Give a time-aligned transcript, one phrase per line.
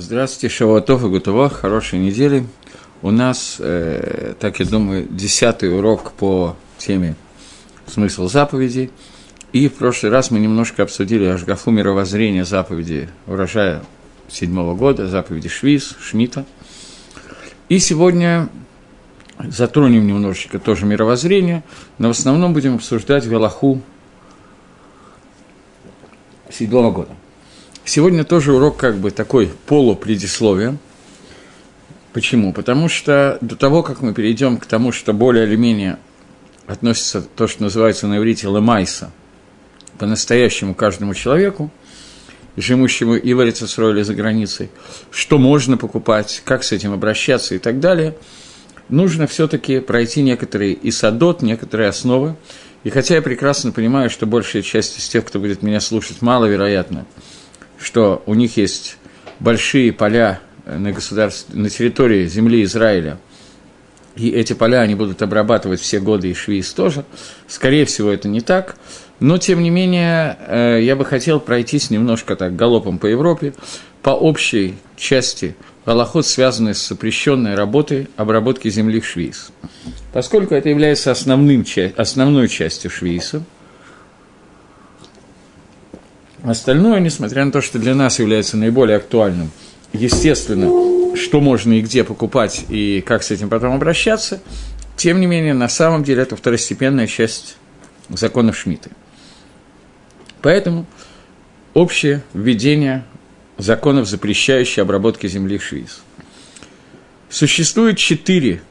[0.00, 2.46] Здравствуйте, Шавуатов и Гутово, хорошей недели.
[3.02, 7.16] У нас, э, так я думаю, десятый урок по теме
[7.88, 8.92] «Смысл заповедей».
[9.52, 13.82] И в прошлый раз мы немножко обсудили Ашгафу мировоззрения заповеди урожая
[14.28, 16.46] седьмого года, заповеди Швиз, Шмита.
[17.68, 18.48] И сегодня
[19.42, 21.64] затронем немножечко тоже мировоззрение,
[21.98, 23.82] но в основном будем обсуждать Галаху
[26.52, 27.10] седьмого года.
[27.88, 30.76] Сегодня тоже урок как бы такой полупредисловие.
[32.12, 32.52] Почему?
[32.52, 35.98] Потому что до того, как мы перейдем к тому, что более или менее
[36.66, 39.10] относится то, что называется на иврите лемайса,
[39.98, 41.70] по-настоящему каждому человеку,
[42.58, 44.68] живущему и в Эрицесройле за границей,
[45.10, 48.14] что можно покупать, как с этим обращаться и так далее,
[48.90, 52.36] нужно все-таки пройти некоторые исадот, некоторые основы.
[52.84, 57.06] И хотя я прекрасно понимаю, что большая часть из тех, кто будет меня слушать, маловероятно–
[57.80, 58.96] что у них есть
[59.40, 61.52] большие поля на, государств...
[61.52, 63.18] на территории земли Израиля,
[64.16, 67.04] и эти поля они будут обрабатывать все годы и швейц тоже.
[67.46, 68.76] Скорее всего, это не так.
[69.20, 73.54] Но, тем не менее, э, я бы хотел пройтись немножко так галопом по Европе,
[74.02, 75.56] по общей части
[75.86, 79.50] Галахот, связанной с запрещенной работой обработки земли швейц.
[80.12, 81.64] Поскольку это является основным,
[81.96, 83.44] основной частью швейца–
[86.44, 89.50] Остальное, несмотря на то, что для нас является наиболее актуальным,
[89.92, 94.40] естественно, что можно и где покупать, и как с этим потом обращаться,
[94.96, 97.56] тем не менее, на самом деле это второстепенная часть
[98.08, 98.90] законов Шмиты.
[100.42, 100.86] Поэтому
[101.74, 103.04] общее введение
[103.56, 106.02] законов, запрещающих обработки земли в Швиз.
[107.28, 108.62] Существует четыре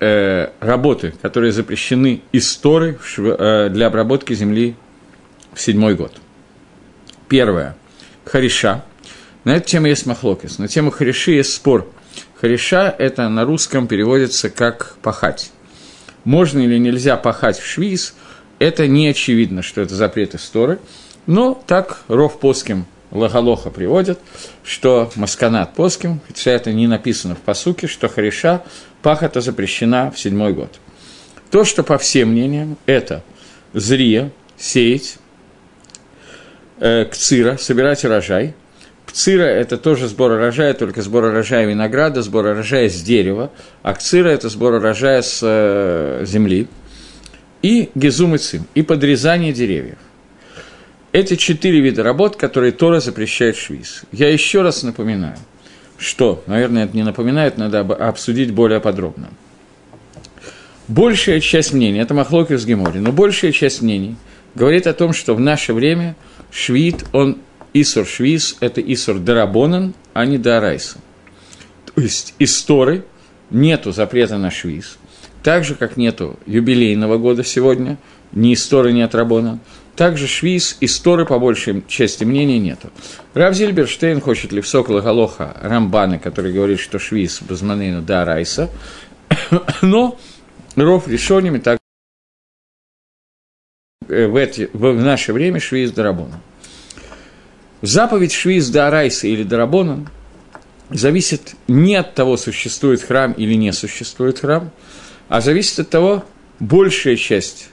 [0.00, 4.76] э, работы, которые запрещены из Торы э, для обработки земли
[5.52, 6.20] в седьмой год.
[7.28, 7.76] Первое.
[8.24, 8.84] Хариша.
[9.44, 10.58] На эту тему есть махлокис.
[10.58, 11.88] На тему хариши есть спор.
[12.40, 15.50] Хариша– это на русском переводится как «пахать».
[16.24, 18.14] Можно или нельзя пахать в швиз,
[18.58, 20.78] это не очевидно, что это запрет истории,
[21.26, 24.18] но так Ров Поским Лагалоха приводит,
[24.62, 28.64] что Масканат Поским, хотя это не написано в посуке, что Хариша
[29.02, 30.80] пахота запрещена в седьмой год.
[31.50, 33.22] То, что по всем мнениям, это
[33.72, 35.18] зрия, сеять,
[36.78, 38.54] э, кцира, собирать урожай.
[39.06, 43.52] Пцира– это тоже сбор урожая, только сбор урожая винограда, сбор урожая с дерева,
[43.82, 46.68] а кцира– это сбор урожая с э, земли.
[47.62, 49.98] И гизум и цим, и подрезание деревьев.
[51.12, 54.02] Эти четыре вида работ, которые Тора запрещает швиз.
[54.10, 55.36] Я еще раз напоминаю,
[55.96, 59.30] что, наверное, это не напоминает, надо обсудить более подробно.
[60.88, 64.16] Большая часть мнений, это Махлокис Гемори, но большая часть мнений
[64.54, 66.16] говорит о том, что в наше время–
[66.54, 67.38] Швид, он
[67.72, 70.98] Исур Швиз, это Исур Дарабонан, а не Дарайса.
[71.92, 73.04] То есть из Торы
[73.50, 74.96] нету запрета на Швиз,
[75.42, 77.98] так же, как нету юбилейного года сегодня,
[78.30, 79.58] ни из Торы, ни от Рабона,
[79.96, 82.90] также Швиз из Торы, по большей части мнений, нету.
[83.34, 88.70] Рав Зильберштейн хочет ли в Сокола Галоха Рамбана, который говорит, что Швиз Базманейну да Райса,
[89.82, 90.18] но
[90.76, 91.78] Ров решениями так
[94.08, 96.40] в, эти, в наше время Швиз Дарабона.
[97.82, 100.06] Заповедь Швиз Дарайса или Дарабона
[100.90, 104.70] зависит не от того, существует храм или не существует храм,
[105.28, 106.24] а зависит от того,
[106.60, 107.68] большая часть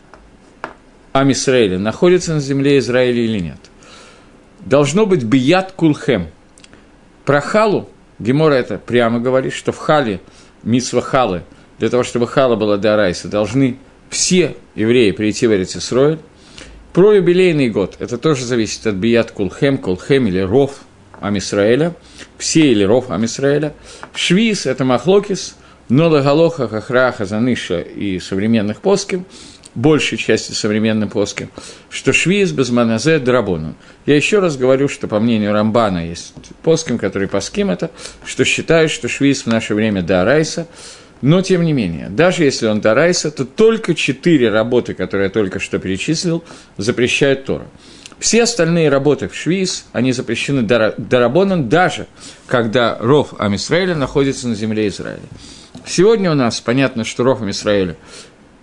[1.13, 3.59] Амисраэля находится на земле Израиля или нет.
[4.61, 6.27] Должно быть бият кулхем.
[7.25, 10.21] Про халу, Гемора это прямо говорит, что в хале,
[10.63, 11.43] митсва халы,
[11.79, 13.77] для того, чтобы хала была дарайса, должны
[14.11, 16.19] все евреи прийти в Эрицисроэль.
[16.93, 20.81] Про юбилейный год, это тоже зависит от бият кулхем, кулхем или ров
[21.21, 21.95] Амисраэля,
[22.37, 23.73] все или ров Амисраэля.
[24.13, 25.55] Швиз– это махлокис,
[25.87, 29.25] но лагалоха, хахра, хазаныша и современных поским,
[29.75, 31.49] большей части современным плоским,
[31.89, 33.75] что швиз без маназе драбону.
[34.05, 37.89] Я еще раз говорю, что по мнению Рамбана есть поским, который паским это,
[38.25, 40.67] что считают, что швиз в наше время да райса,
[41.21, 45.59] но, тем не менее, даже если он Тарайса, то только четыре работы, которые я только
[45.59, 46.43] что перечислил,
[46.77, 47.67] запрещает Тора.
[48.19, 52.07] Все остальные работы в Швиз, они запрещены Дарабоном, даже
[52.45, 55.21] когда Ров Амисраэля находится на земле Израиля.
[55.87, 57.97] Сегодня у нас понятно, что Ров Амисраэля,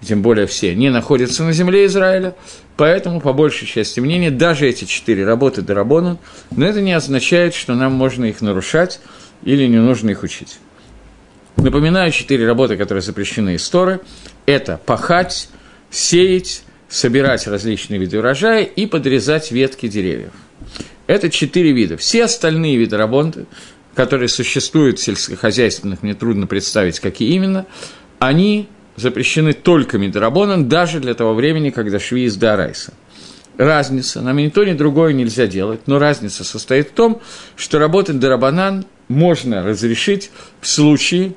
[0.00, 2.36] тем более все, не находятся на земле Израиля,
[2.76, 6.18] поэтому, по большей части мнения, даже эти четыре работы Дарабона,
[6.52, 9.00] но это не означает, что нам можно их нарушать
[9.42, 10.58] или не нужно их учить.
[11.58, 14.00] Напоминаю, четыре работы, которые запрещены из Торы.
[14.46, 15.48] Это пахать,
[15.90, 20.30] сеять, собирать различные виды урожая и подрезать ветки деревьев.
[21.08, 21.96] Это четыре вида.
[21.96, 23.46] Все остальные виды работы,
[23.96, 27.66] которые существуют в сельскохозяйственных, мне трудно представить, какие именно,
[28.20, 32.94] они запрещены только Мидрабоном даже для того времени, когда шви из Дарайса.
[33.56, 37.20] Разница, нам ни то, ни другое нельзя делать, но разница состоит в том,
[37.56, 41.34] что работать Дарабанан можно разрешить в случае,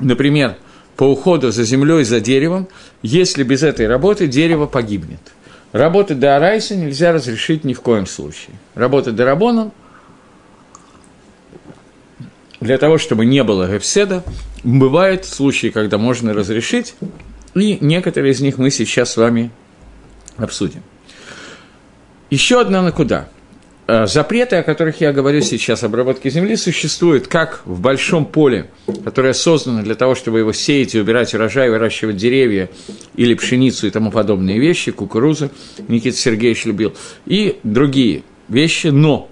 [0.00, 0.56] например,
[0.96, 2.68] по уходу за землей, за деревом,
[3.02, 5.20] если без этой работы дерево погибнет.
[5.72, 8.56] Работать до Арайса нельзя разрешить ни в коем случае.
[8.74, 9.72] Работать до Рабоном
[12.60, 14.22] для того, чтобы не было гефседа,
[14.62, 16.94] бывают случаи, когда можно разрешить,
[17.54, 19.50] и некоторые из них мы сейчас с вами
[20.36, 20.82] обсудим.
[22.30, 23.22] Еще одна на куда?
[23.22, 23.33] Э,
[23.86, 28.70] запреты, о которых я говорю сейчас, обработки земли, существуют как в большом поле,
[29.04, 32.70] которое создано для того, чтобы его сеять и убирать урожай, выращивать деревья
[33.14, 35.50] или пшеницу и тому подобные вещи, кукуруза,
[35.88, 36.94] Никита Сергеевич любил,
[37.26, 39.28] и другие вещи, но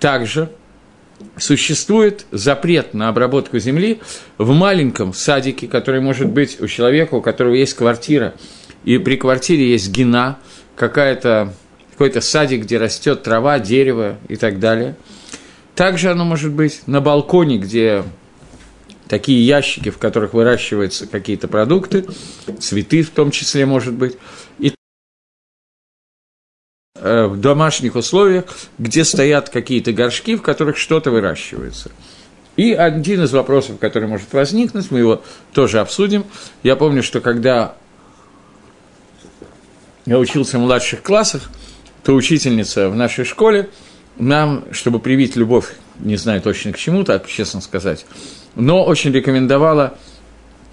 [0.00, 0.50] также
[1.36, 4.00] существует запрет на обработку земли
[4.38, 8.34] в маленьком садике, который может быть у человека, у которого есть квартира,
[8.84, 10.38] и при квартире есть гена,
[10.76, 11.54] какая-то
[11.94, 14.96] какой-то садик, где растет трава, дерево и так далее.
[15.76, 18.02] Также оно может быть на балконе, где
[19.08, 22.04] такие ящики, в которых выращиваются какие-то продукты,
[22.58, 24.16] цветы в том числе, может быть.
[24.58, 24.72] И
[26.96, 28.44] э, в домашних условиях,
[28.78, 31.92] где стоят какие-то горшки, в которых что-то выращивается.
[32.56, 36.24] И один из вопросов, который может возникнуть, мы его тоже обсудим.
[36.64, 37.76] Я помню, что когда
[40.06, 41.50] я учился в младших классах,
[42.04, 43.70] то учительница в нашей школе
[44.18, 48.06] нам, чтобы привить любовь, не знаю точно к чему, так честно сказать,
[48.54, 49.96] но очень рекомендовала,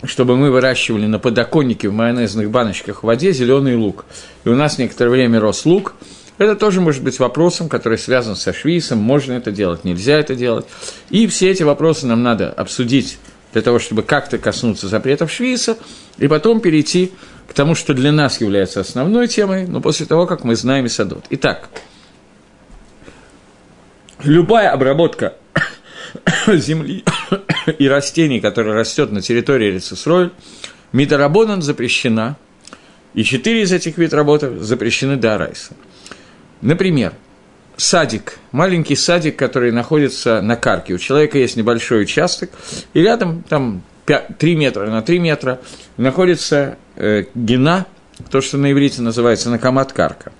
[0.03, 4.05] чтобы мы выращивали на подоконнике в майонезных баночках в воде зеленый лук.
[4.43, 5.93] И у нас некоторое время рос лук.
[6.37, 10.65] Это тоже может быть вопросом, который связан со швейцем, можно это делать, нельзя это делать.
[11.11, 13.19] И все эти вопросы нам надо обсудить
[13.53, 15.77] для того, чтобы как-то коснуться запретов швейца,
[16.17, 17.11] и потом перейти
[17.51, 21.25] к тому, что для нас является основной темой, но после того, как мы знаем Исадот.
[21.31, 21.67] Итак,
[24.23, 25.33] любая обработка
[26.47, 27.03] земли
[27.77, 30.31] и растений, которые растет на территории Рецесроль,
[30.93, 32.37] Митарабонан запрещена,
[33.15, 35.73] и четыре из этих вид работы запрещены до Арайса.
[36.61, 37.11] Например,
[37.75, 40.93] садик, маленький садик, который находится на карке.
[40.93, 42.51] У человека есть небольшой участок,
[42.93, 45.59] и рядом там 5, 3 метра на 3 метра
[45.97, 47.85] находится э, гена,
[48.29, 50.31] то, что на иврите называется накамат карка.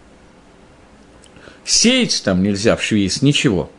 [1.64, 3.70] Сеять там нельзя в швейц ничего.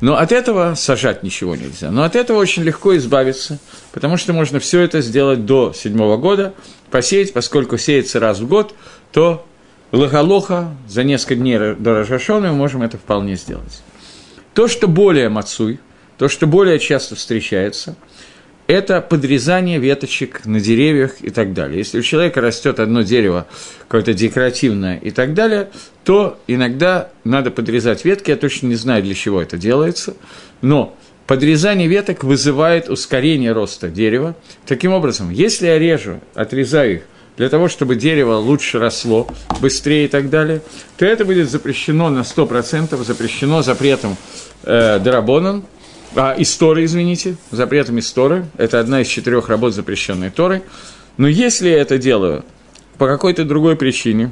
[0.00, 1.90] Но от этого сажать ничего нельзя.
[1.90, 3.58] Но от этого очень легко избавиться,
[3.92, 6.54] потому что можно все это сделать до седьмого года,
[6.90, 8.74] посеять, поскольку сеется раз в год,
[9.12, 9.46] то
[9.92, 13.82] лохолоха за несколько дней до Рожашона мы можем это вполне сделать.
[14.52, 15.80] То, что более мацуй,
[16.18, 17.96] то, что более часто встречается–
[18.70, 21.78] это подрезание веточек на деревьях и так далее.
[21.78, 23.46] Если у человека растет одно дерево,
[23.82, 25.70] какое-то декоративное и так далее,
[26.04, 28.30] то иногда надо подрезать ветки.
[28.30, 30.14] Я точно не знаю, для чего это делается,
[30.62, 30.96] но
[31.26, 34.36] подрезание веток вызывает ускорение роста дерева.
[34.66, 37.02] Таким образом, если я режу, отрезаю их
[37.36, 39.26] для того, чтобы дерево лучше росло,
[39.60, 40.62] быстрее и так далее,
[40.96, 44.16] то это будет запрещено на 100%, запрещено запретом
[44.62, 45.64] э, Дарабоном,
[46.16, 48.46] а, из извините, запретом из.
[48.56, 50.62] Это одна из четырех работ, запрещенной Торой.
[51.16, 52.44] Но если я это делаю
[52.98, 54.30] по какой-то другой причине,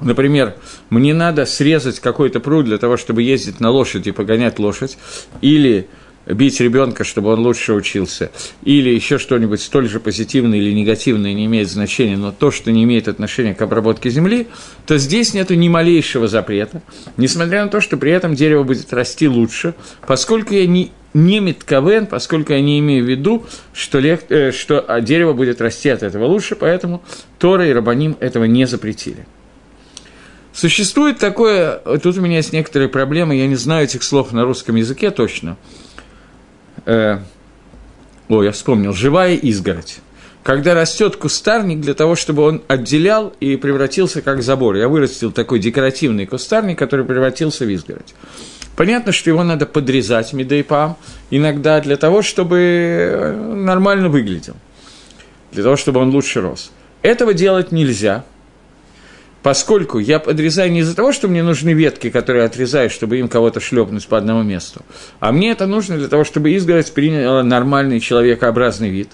[0.00, 0.54] например,
[0.90, 4.96] мне надо срезать какой-то пруд для того, чтобы ездить на лошади и погонять лошадь,
[5.40, 5.88] или
[6.26, 8.30] бить ребенка, чтобы он лучше учился,
[8.62, 12.84] или еще что-нибудь столь же позитивное или негативное не имеет значения, но то, что не
[12.84, 14.48] имеет отношения к обработке земли,
[14.86, 16.82] то здесь нет ни малейшего запрета,
[17.16, 19.74] несмотря на то, что при этом дерево будет расти лучше,
[20.06, 24.84] поскольку я не не метковен, поскольку я не имею в виду, что, лег, э, что
[25.00, 27.02] дерево будет расти от этого лучше, поэтому
[27.38, 29.26] Тора и Рабаним этого не запретили.
[30.52, 34.76] Существует такое, тут у меня есть некоторые проблемы, я не знаю этих слов на русском
[34.76, 35.56] языке точно–
[36.88, 37.18] э,
[38.28, 39.98] о, я вспомнил, живая изгородь.
[40.42, 44.76] Когда растет кустарник для того, чтобы он отделял и превратился как забор.
[44.76, 48.14] Я вырастил такой декоративный кустарник, который превратился в изгородь.
[48.74, 50.96] Понятно, что его надо подрезать медейпам
[51.30, 54.54] иногда для того, чтобы нормально выглядел,
[55.52, 56.70] для того, чтобы он лучше рос.
[57.02, 58.24] Этого делать нельзя–
[59.48, 63.60] поскольку я подрезаю не из-за того, что мне нужны ветки, которые отрезаю, чтобы им кого-то
[63.60, 64.82] шлепнуть по одному месту,
[65.20, 69.08] а мне это нужно для того, чтобы изгородь приняла нормальный человекообразный вид.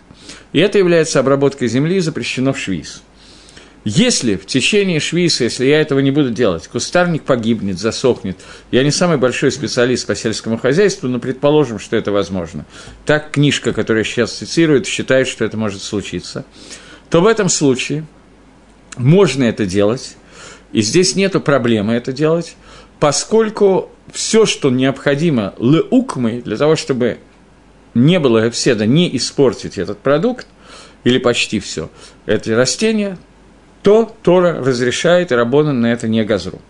[0.53, 3.05] И это является обработкой земли, запрещено в Швиз.
[3.85, 8.37] Если в течение швиса, если я этого не буду делать, кустарник погибнет, засохнет,
[8.73, 12.67] я не самый большой специалист по сельскому хозяйству, но предположим, что это возможно.
[13.07, 16.45] Так книжка, которая сейчас цитирует, считает, что это может случиться,
[17.09, 18.05] то в этом случае
[18.97, 20.17] можно это делать,
[20.75, 22.57] и здесь нет проблемы это делать,
[22.99, 27.19] поскольку все, что необходимо леукмы, для того, чтобы
[27.95, 30.49] не было эпседа, не испортить этот продукт,
[31.04, 31.90] или почти все,
[32.26, 33.19] эти растения,
[33.83, 36.61] то Тора разрешает, и Рабонан на это не газру.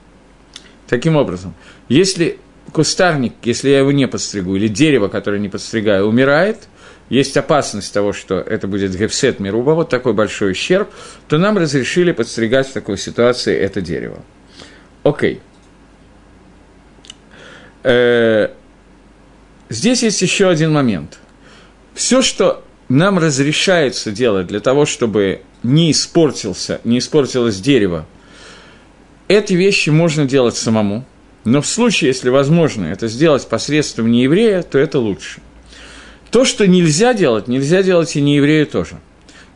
[0.87, 1.55] Таким образом,
[1.89, 2.39] если
[2.73, 6.69] кустарник, если я его не подстригу, или дерево, которое не подстригаю, умирает,
[7.09, 10.89] есть опасность того, что это будет гефсет мируба, вот такой большой ущерб,
[11.29, 14.23] то нам разрешили подстригать в такой ситуации это дерево.
[15.03, 15.41] Окей.
[17.83, 18.49] Э,
[19.69, 21.19] здесь есть еще один момент.
[21.95, 28.07] Все, что нам разрешается делать для того, чтобы не испортился, не испортилось дерево,
[29.29, 31.05] эти вещи можно делать самому,
[31.45, 35.41] но в случае, если возможно это сделать посредством нееврея, то это лучше.
[36.35, 38.99] То, что нельзя делать, нельзя делать и нееврею тоже.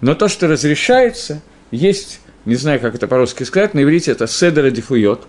[0.00, 1.42] Но то, что разрешается,
[1.72, 5.26] есть, не знаю, как это по-русски сказать, на иврите это седера дифуйот,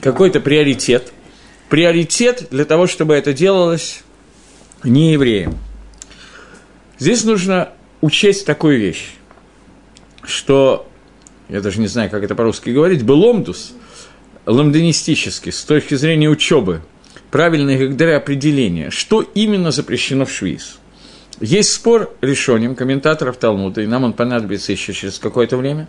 [0.00, 1.12] какой-то приоритет.
[1.68, 4.02] Приоритет для того, чтобы это делалось
[4.82, 5.56] не евреем.
[6.98, 7.68] Здесь нужно
[8.00, 9.10] учесть такую вещь,
[10.24, 10.90] что,
[11.48, 13.74] я даже не знаю, как это по-русски говорить, был ломдус,
[14.44, 16.82] ламдонистический, с точки зрения учебы,
[17.30, 20.78] правильное благодаря определение, что именно запрещено в Швейц.
[21.40, 25.88] Есть спор решением комментаторов Талмуда, и нам он понадобится еще через какое-то время.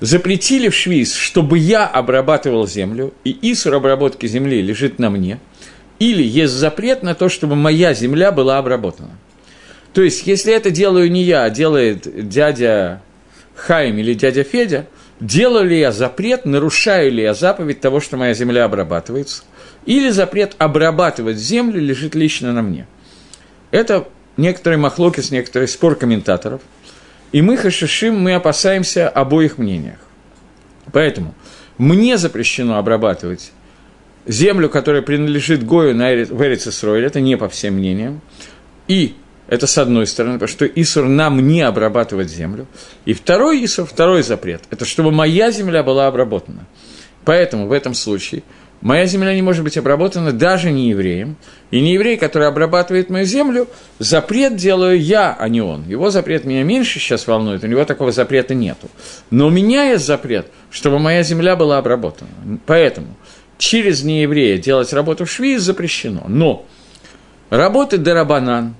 [0.00, 5.38] Запретили в Швейц, чтобы я обрабатывал землю, и исур обработки земли лежит на мне,
[5.98, 9.10] или есть запрет на то, чтобы моя земля была обработана.
[9.92, 13.02] То есть, если это делаю не я, а делает дядя
[13.54, 14.86] Хайм или дядя Федя,
[15.20, 19.44] делаю ли я запрет, нарушаю ли я заповедь того, что моя земля обрабатывается,
[19.86, 22.86] или запрет обрабатывать землю лежит лично на мне.
[23.70, 26.60] Это некоторые махлокис, некоторый спор комментаторов.
[27.32, 29.98] И мы, хашишим, мы опасаемся обоих мнениях.
[30.92, 31.34] Поэтому
[31.78, 33.52] мне запрещено обрабатывать
[34.26, 38.20] землю, которая принадлежит Гою на Эри, в это не по всем мнениям.
[38.88, 39.14] И
[39.48, 42.66] это с одной стороны, потому что Исур нам не обрабатывать землю.
[43.04, 46.66] И второй Исур, второй запрет, это чтобы моя земля была обработана.
[47.24, 48.42] Поэтому в этом случае
[48.82, 51.36] моя земля не может быть обработана даже не евреем.
[51.70, 53.66] И не еврей, который обрабатывает мою землю,
[53.98, 55.88] запрет делаю я, а не он.
[55.88, 58.88] Его запрет меня меньше сейчас волнует, у него такого запрета нету.
[59.30, 62.30] Но у меня есть запрет, чтобы моя земля была обработана.
[62.66, 63.16] Поэтому
[63.56, 66.24] через нееврея делать работу в швее запрещено.
[66.28, 66.66] Но
[67.48, 68.74] работы Дарабанан,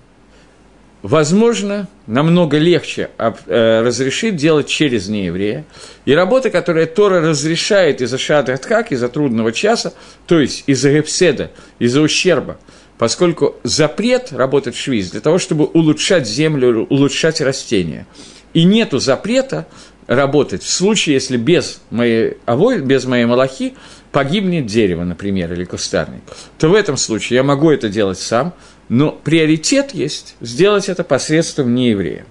[1.02, 5.64] возможно, намного легче э, разрешить делать через нееврея.
[6.04, 9.92] И работа, которая Тора разрешает из-за шадатхак, из-за трудного часа,
[10.26, 12.58] то есть из-за гепседа, из-за ущерба,
[12.98, 18.06] поскольку запрет работать в швиз для того, чтобы улучшать землю, улучшать растения.
[18.54, 19.66] И нету запрета
[20.06, 23.74] работать в случае, если без моей авой, без моей малахи
[24.12, 26.20] погибнет дерево, например, или кустарник,
[26.58, 28.54] то в этом случае я могу это делать сам–
[28.88, 32.26] но приоритет есть сделать это посредством нееврея.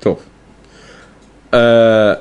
[0.00, 0.20] То.
[1.52, 2.16] Э,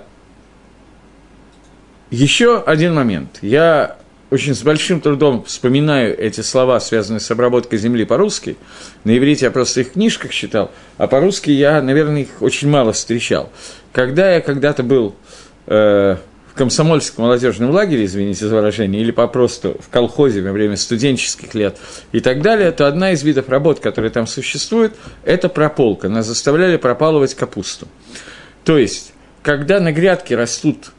[2.10, 3.40] еще один момент.
[3.42, 3.98] Я
[4.32, 8.58] очень с большим трудом вспоминаю эти слова, связанные с обработкой земли по-русски.
[9.04, 12.92] На иврите я просто их в книжках читал, а по-русски я, наверное, их очень мало
[12.94, 13.52] встречал.
[13.92, 15.16] Когда я когда-то был
[15.68, 16.18] э,
[16.56, 21.78] комсомольском молодежном лагере, извините за выражение, или попросту в колхозе во время студенческих лет
[22.12, 26.10] и так далее, то одна из видов работ, которые там существует, это прополка.
[26.10, 27.88] Нас заставляли пропалывать капусту.
[28.64, 30.92] То есть, когда на грядке растут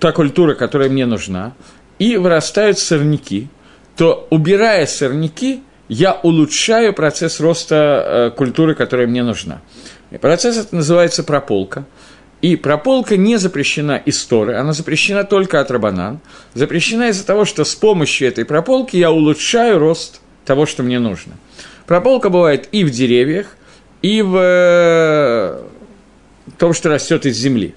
[0.00, 1.54] та культура, которая мне нужна,
[1.98, 3.48] и вырастают сорняки,
[3.96, 9.62] то, убирая сорняки, я улучшаю процесс роста э, культуры, которая мне нужна.
[10.20, 11.86] Процесс это называется прополка–
[12.40, 16.20] и прополка не запрещена из Торы, она запрещена только от Рабанан.
[16.54, 21.32] Запрещена из-за того, что с помощью этой прополки я улучшаю рост того, что мне нужно.
[21.86, 23.56] Прополка бывает и в деревьях,
[24.02, 25.62] и в э,
[26.58, 27.74] том, что растет из земли.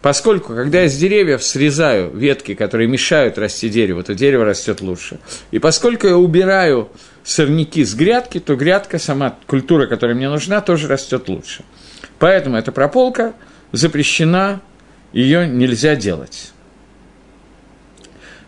[0.00, 5.20] Поскольку, когда я с деревьев срезаю ветки, которые мешают расти дереву, то дерево растет лучше.
[5.52, 6.88] И поскольку я убираю
[7.22, 11.62] сорняки с грядки, то грядка, сама культура, которая мне нужна, тоже растет лучше.
[12.18, 13.34] Поэтому эта прополка–
[13.72, 14.60] запрещена,
[15.12, 16.52] ее нельзя делать.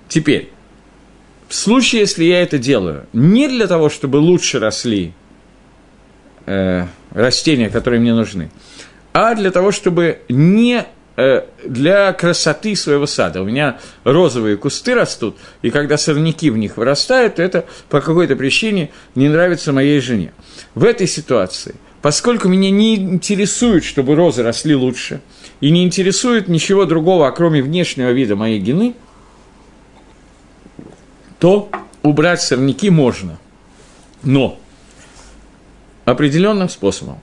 [0.09, 0.50] Теперь,
[1.49, 5.12] в случае, если я это делаю не для того, чтобы лучше росли
[6.47, 8.50] э, растения, которые мне нужны,
[9.12, 10.85] а для того, чтобы не
[11.16, 13.43] э, для красоты своего сада.
[13.43, 18.37] У меня розовые кусты растут, и когда сорняки в них вырастают, то это по какой-то
[18.37, 20.33] причине не нравится моей жене.
[20.75, 25.23] В этой ситуации, поскольку меня не интересует, чтобы розы росли лучше,
[25.62, 28.94] и не интересует ничего другого, кроме внешнего вида моей гены,
[31.38, 31.70] то
[32.02, 33.38] убрать сорняки можно.
[34.23, 34.58] Но
[36.04, 37.20] определенным способом.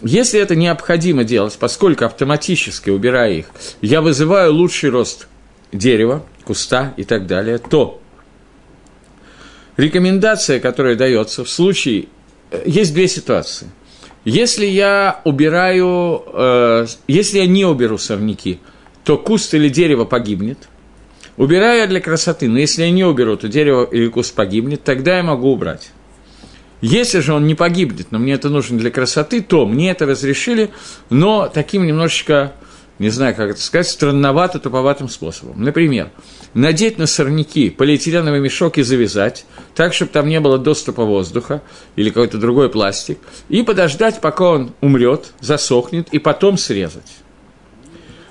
[0.00, 3.46] Если это необходимо делать, поскольку автоматически, убирая их,
[3.80, 5.26] я вызываю лучший рост
[5.72, 8.00] дерева, куста и так далее, то
[9.76, 12.06] рекомендация, которая дается в случае...
[12.52, 13.66] Э, есть две ситуации.
[14.24, 16.22] Если я убираю...
[16.32, 18.58] Э, если я не уберу сорняки,
[19.04, 20.68] то куст или дерево погибнет.
[21.36, 25.16] Убираю я для красоты, но если я не уберу, то дерево или куст погибнет, тогда
[25.16, 25.90] я могу убрать.
[26.82, 30.70] Если же он не погибнет, но мне это нужно для красоты, то мне это разрешили,
[31.10, 32.52] но таким немножечко,
[33.00, 35.64] не знаю, как это сказать, странновато, туповатым способом.
[35.64, 36.10] Например,
[36.52, 41.62] надеть на сорняки полиэтиленовый мешок и завязать, так, чтобы там не было доступа воздуха
[41.96, 47.10] или какой-то другой пластик, и подождать, пока он умрет, засохнет, и потом срезать.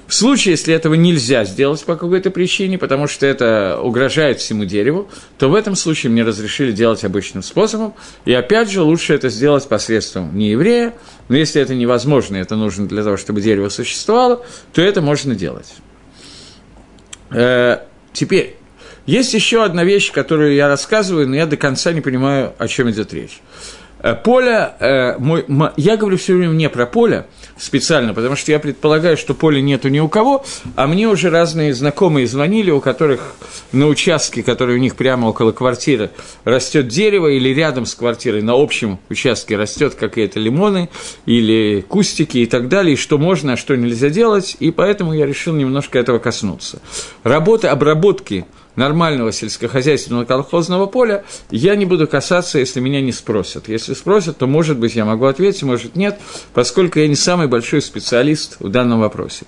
[0.10, 5.08] В случае, если этого нельзя сделать по какой-то причине, потому что это угрожает всему дереву,
[5.38, 7.94] то в этом случае мне разрешили делать обычным способом.
[8.26, 10.96] И опять же, лучше это сделать посредством не еврея,
[11.28, 15.72] но если это невозможно, это нужно для того, чтобы дерево существовало, то это можно делать.
[17.30, 18.56] Э, теперь,
[19.06, 22.90] есть еще одна вещь, которую я рассказываю, но я до конца не понимаю, о чем
[22.90, 23.42] идет речь.
[24.02, 25.46] Э, поле, э, мой,
[25.78, 27.28] я говорю все время не про поле
[27.60, 31.74] специально, потому что я предполагаю, что поля нету ни у кого, а мне уже разные
[31.74, 33.36] знакомые звонили, у которых
[33.72, 36.12] на участке, который у них прямо около квартиры,
[36.46, 40.90] растет дерево, или рядом с квартирой на общем участке растет какие-то лимоны
[41.26, 45.26] или кустики и так далее, и что можно, а что нельзя делать, и поэтому я
[45.26, 46.82] решил немножко этого коснуться.
[47.24, 48.46] Работа обработки–
[48.80, 53.68] нормального сельскохозяйственного колхозного поля, я не буду касаться, если меня не спросят.
[53.68, 56.20] Если спросят, то, может быть, я могу ответить, может, нет,
[56.54, 59.46] поскольку я не самый большой специалист в данном вопросе.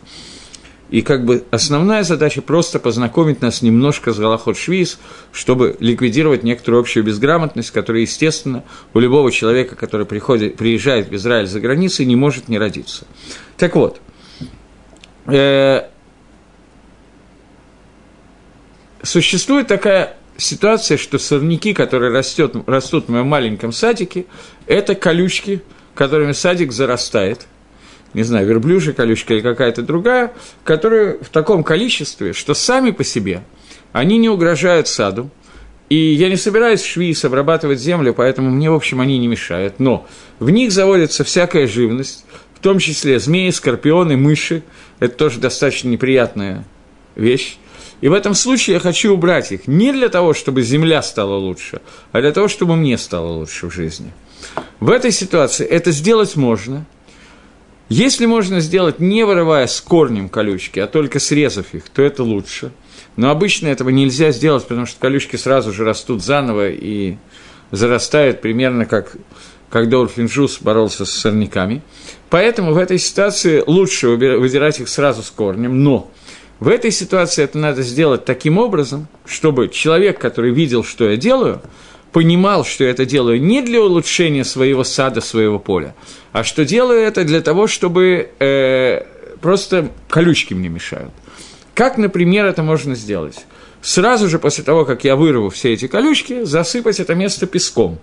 [0.92, 5.00] И как бы основная задача просто познакомить нас немножко с Галахот Швиз,
[5.32, 11.48] чтобы ликвидировать некоторую общую безграмотность, которая, естественно, у любого человека, который приходит, приезжает в Израиль
[11.48, 13.06] за границей, не может не родиться.
[13.58, 14.02] Так вот,
[15.28, 15.84] э,
[19.04, 24.26] существует такая ситуация, что сорняки, которые растет, растут в моем маленьком садике,
[24.68, 25.62] это колючки,
[25.96, 27.48] которыми садик зарастает.
[28.14, 30.34] Не знаю, верблюжья колючка или какая-то другая,
[30.64, 33.44] которые в таком количестве, что сами по себе
[33.94, 35.30] они не угрожают саду.
[35.90, 39.80] И я не собираюсь в швейц обрабатывать землю, поэтому мне, в общем, они не мешают.
[39.80, 40.08] Но
[40.40, 44.64] в них заводится всякая живность, в том числе змеи, скорпионы, мыши.
[45.00, 46.64] Это тоже достаточно неприятная
[47.16, 47.58] вещь.
[48.02, 51.82] И в этом случае я хочу убрать их не для того, чтобы земля стала лучше,
[52.12, 54.12] а для того, чтобы мне стало лучше в жизни.
[54.80, 56.86] В этой ситуации это сделать можно.
[57.90, 62.72] Если можно сделать, не вырывая с корнем колючки, а только срезав их, то это лучше.
[63.18, 67.18] Но обычно этого нельзя сделать, потому что колючки сразу же растут заново и
[67.72, 69.16] зарастают примерно как
[69.70, 71.82] когда Урфинджус боролся с сорняками.
[72.30, 76.12] Поэтому в этой ситуации лучше выдирать их сразу с корнем, но
[76.62, 81.60] в этой ситуации это надо сделать таким образом, чтобы человек, который видел, что я делаю,
[82.12, 85.96] понимал, что я это делаю не для улучшения своего сада, своего поля,
[86.34, 89.02] а что делаю это для того, чтобы э,
[89.42, 91.12] просто колючки мне мешают.
[91.74, 93.48] Как, например, это можно сделать?
[93.82, 97.98] Сразу же после того, как я вырву все эти колючки, засыпать это место песком.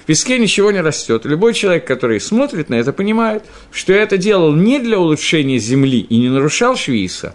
[0.00, 1.24] В песке ничего не растет.
[1.24, 5.98] Любой человек, который смотрит на это, понимает, что я это делал не для улучшения земли
[5.98, 7.34] и не нарушал швейса,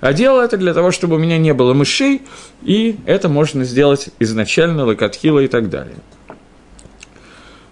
[0.00, 2.22] а делал это для того, чтобы у меня не было мышей,
[2.62, 5.96] и это можно сделать изначально, лакатхила и так далее.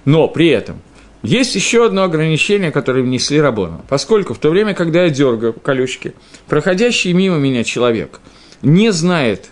[0.05, 0.81] Но при этом
[1.23, 3.81] есть еще одно ограничение, которое внесли Рабона.
[3.89, 6.15] Поскольку в то время, когда я дергаю колючки,
[6.49, 8.21] проходящий мимо меня человек
[8.63, 9.49] не знает,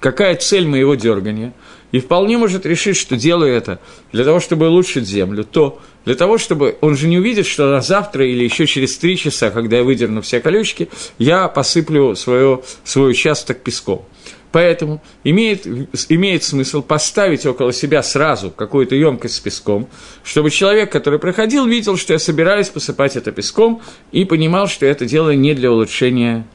[0.00, 1.52] какая цель моего дергания,
[1.92, 3.80] и вполне может решить, что делаю это
[4.12, 7.80] для того, чтобы улучшить землю, то для того, чтобы он же не увидит, что на
[7.80, 13.10] завтра или еще через три часа, когда я выдерну все колючки, я посыплю свое, свой
[13.10, 14.04] участок песком.
[14.52, 15.66] Поэтому имеет,
[16.08, 19.88] имеет смысл поставить около себя сразу какую-то емкость с песком,
[20.24, 25.04] чтобы человек, который проходил, видел, что я собираюсь посыпать это песком, и понимал, что это
[25.04, 26.46] делаю не для улучшения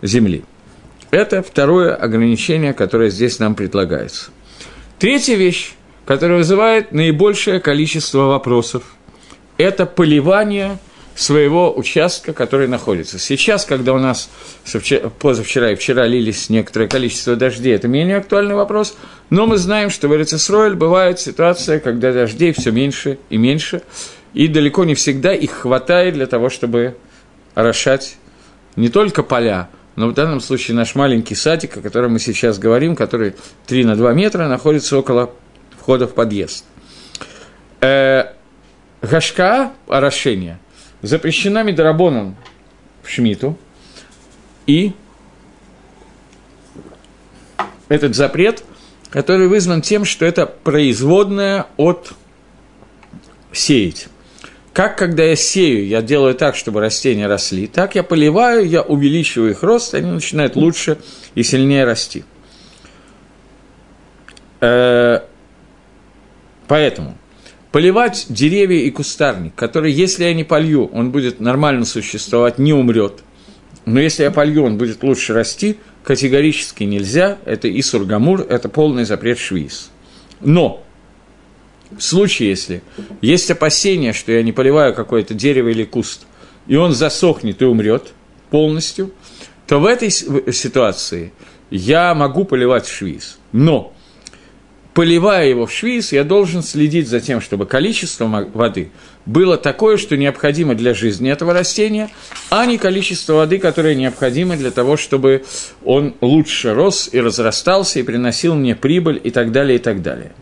[0.00, 0.44] земли.
[1.10, 4.30] Это второе ограничение, которое здесь нам предлагается.
[4.98, 5.74] Третья вещь,
[6.06, 8.82] которая вызывает наибольшее количество вопросов.
[9.56, 10.78] Это поливание
[11.14, 13.16] своего участка, который находится.
[13.20, 14.28] Сейчас, когда у нас
[15.20, 18.96] позавчера и вчера лились некоторое количество дождей, это менее актуальный вопрос,
[19.30, 23.82] но мы знаем, что в Эрицесройль бывает ситуация, когда дождей все меньше и меньше,
[24.34, 26.96] и далеко не всегда их хватает для того, чтобы
[27.54, 28.16] орошать
[28.74, 32.94] не только поля, но в данном случае наш маленький садик, о котором мы сейчас говорим,
[32.94, 33.34] который
[33.66, 35.32] 3 на 2 метра, находится около
[35.76, 36.64] входа в подъезд.
[37.80, 38.26] Э,
[39.02, 40.60] гашка, орошение,
[41.02, 42.36] запрещена Медорабоном
[43.02, 43.58] в Шмиту,
[44.68, 44.92] и
[47.88, 48.62] этот запрет,
[49.10, 52.12] который вызван тем, что это производное от
[53.50, 54.06] сеять.
[54.78, 59.50] Как когда я сею, я делаю так, чтобы растения росли, так я поливаю, я увеличиваю
[59.50, 60.98] их рост, они начинают лучше
[61.34, 62.22] и сильнее расти.
[64.60, 65.22] Э,
[66.68, 67.18] поэтому
[67.72, 73.24] поливать деревья и кустарник, который, если я не полью, он будет нормально существовать, не умрет.
[73.84, 79.04] Но если я полью, он будет лучше расти, категорически нельзя, это и сургамур, это полный
[79.04, 79.90] запрет швиз.
[80.40, 80.84] Но
[81.96, 82.82] в случае, если
[83.20, 86.26] есть опасение, что я не поливаю какое-то дерево или куст,
[86.66, 88.12] и он засохнет и умрет
[88.50, 89.12] полностью,
[89.66, 91.32] то в этой ситуации
[91.70, 93.38] я могу поливать в швиз.
[93.52, 93.94] Но,
[94.94, 98.90] поливая его в швиз, я должен следить за тем, чтобы количество воды
[99.26, 102.08] было такое, что необходимо для жизни этого растения,
[102.48, 105.44] а не количество воды, которое необходимо для того, чтобы
[105.84, 110.32] он лучше рос и разрастался, и приносил мне прибыль, и так далее, и так далее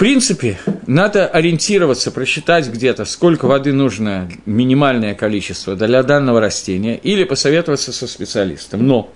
[0.00, 7.92] принципе, надо ориентироваться, просчитать где-то, сколько воды нужно, минимальное количество для данного растения, или посоветоваться
[7.92, 8.86] со специалистом.
[8.86, 9.12] Но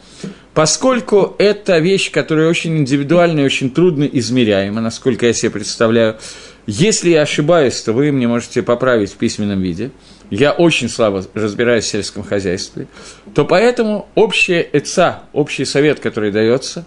[0.53, 6.19] поскольку это вещь, которая очень индивидуальна и очень трудно измеряема, насколько я себе представляю,
[6.67, 9.91] если я ошибаюсь, то вы мне можете поправить в письменном виде.
[10.31, 12.87] Я очень слабо разбираюсь в сельском хозяйстве.
[13.35, 16.85] То поэтому общая ЭЦА, общий совет, который дается,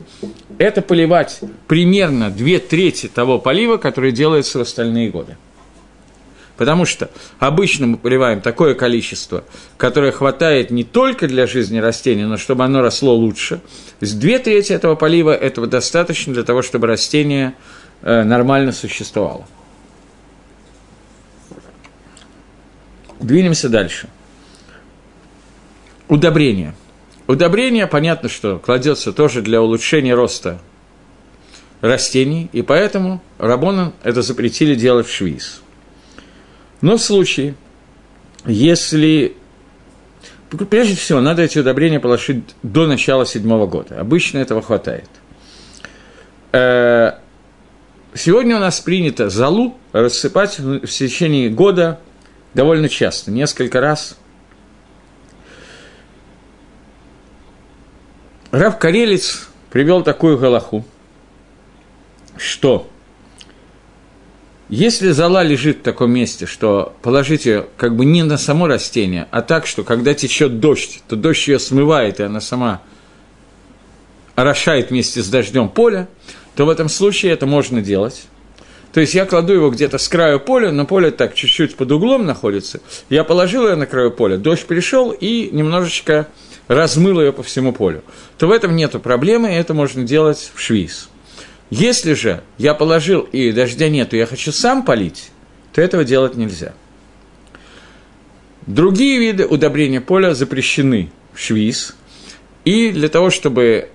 [0.58, 5.38] это поливать примерно две трети того полива, который делается в остальные годы.
[6.58, 9.44] Потому что обычно мы поливаем такое количество,
[9.78, 13.62] которое хватает не только для жизни растения, но чтобы оно росло лучше.
[14.02, 17.54] С две трети этого полива этого достаточно для того, чтобы растение
[18.02, 19.46] э, нормально существовало.
[23.20, 24.10] Двинемся дальше.
[26.08, 26.74] Удобрение.
[27.28, 30.60] Удобрение, понятно, что кладется тоже для улучшения роста
[31.82, 35.62] растений, и поэтому Рабонан это запретили делать в швиз.
[36.82, 37.56] Но в случае,
[38.46, 39.36] если...
[40.70, 44.00] Прежде всего, надо эти удобрения положить до начала седьмого года.
[44.00, 45.10] Обычно этого хватает.
[46.54, 47.16] Э,
[48.14, 52.00] сегодня у нас принято залу рассыпать в течение года
[52.54, 54.18] довольно часто, несколько раз.
[58.52, 60.86] Рав Карелец привел такую галаху,
[62.38, 62.90] что
[64.70, 69.28] если зола лежит в таком месте, что положить ее как бы не на само растение,
[69.32, 72.82] а так, что когда течет дождь, то дождь ее смывает, и она сама
[74.36, 76.08] орошает вместе с дождем поле,
[76.56, 78.26] то в этом случае это можно делать.
[78.94, 82.26] То есть я кладу его где-то с краю поля, но поле так чуть-чуть под углом
[82.26, 82.80] находится.
[83.10, 86.28] Я положил ее на краю поля, дождь пришел и немножечко
[86.68, 88.04] размыл ее по всему полю.
[88.38, 91.10] То в этом нет проблемы, и это можно делать в швиз.
[91.70, 95.32] Если же я положил и дождя нету, я хочу сам полить,
[95.74, 96.74] то этого делать нельзя.
[98.66, 101.96] Другие виды удобрения поля запрещены в швиз,
[102.66, 103.90] и для того, чтобы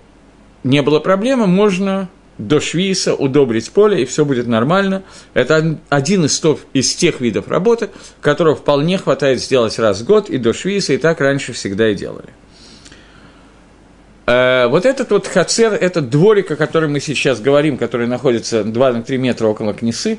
[0.64, 2.08] не было проблемы, можно
[2.46, 5.02] до швиса, удобрить поле, и все будет нормально.
[5.34, 10.28] Это один из, топ, из тех видов работы, которого вполне хватает сделать раз в год,
[10.28, 12.30] и до швиса, и так раньше всегда и делали.
[14.26, 19.16] Э, вот этот вот хацер, этот дворик, о котором мы сейчас говорим, который находится 2-3
[19.18, 20.18] метра около Кнесы,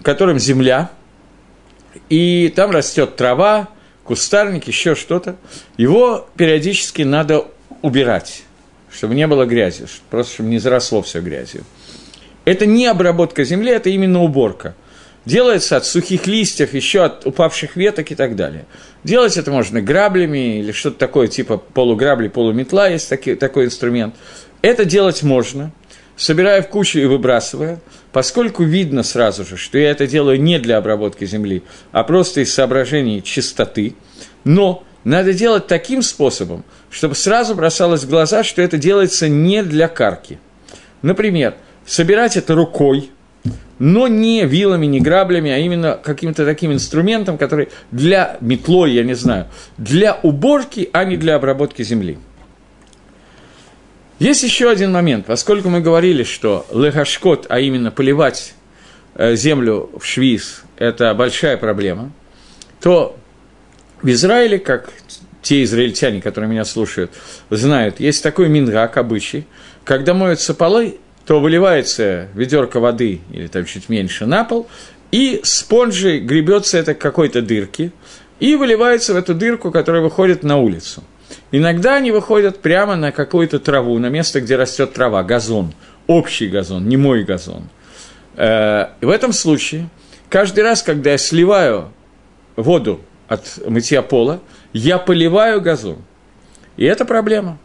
[0.00, 0.90] в котором земля,
[2.08, 3.68] и там растет трава,
[4.04, 5.36] кустарник, еще что-то,
[5.76, 7.46] его периодически надо
[7.82, 8.45] убирать
[8.96, 11.64] чтобы не было грязи, просто чтобы не заросло все грязью.
[12.44, 14.74] Это не обработка земли, это именно уборка.
[15.24, 18.64] Делается от сухих листьев, еще от упавших веток и так далее.
[19.02, 24.14] Делать это можно граблями или что-то такое, типа полуграбли, полуметла, есть таки, такой инструмент.
[24.62, 25.72] Это делать можно,
[26.16, 27.80] собирая в кучу и выбрасывая,
[28.12, 32.54] поскольку видно сразу же, что я это делаю не для обработки земли, а просто из
[32.54, 33.94] соображений чистоты,
[34.44, 36.64] но надо делать таким способом,
[36.96, 40.38] чтобы сразу бросалось в глаза, что это делается не для карки.
[41.02, 41.54] Например,
[41.84, 43.10] собирать это рукой,
[43.78, 49.12] но не вилами, не граблями, а именно каким-то таким инструментом, который для метлой, я не
[49.12, 52.18] знаю, для уборки, а не для обработки земли.
[54.18, 55.26] Есть еще один момент.
[55.26, 58.54] Поскольку мы говорили, что лехашкот, а именно поливать
[59.16, 62.10] э, землю в швиз, это большая проблема,
[62.80, 63.18] то
[64.00, 64.88] в Израиле, как
[65.46, 67.12] те израильтяне, которые меня слушают,
[67.50, 69.46] знают, есть такой мингак, обычай,
[69.84, 74.66] когда моются полы, то выливается ведерко воды, или там чуть меньше, на пол,
[75.12, 77.92] и спонжей гребется это к какой-то дырке,
[78.40, 81.04] и выливается в эту дырку, которая выходит на улицу.
[81.52, 85.74] Иногда они выходят прямо на какую-то траву, на место, где растет трава, газон,
[86.08, 87.68] общий газон, не мой газон.
[88.34, 89.88] Э, в этом случае,
[90.28, 91.92] каждый раз, когда я сливаю
[92.56, 94.40] воду от мытья пола,
[94.72, 95.98] я поливаю газон.
[96.76, 97.58] И это проблема.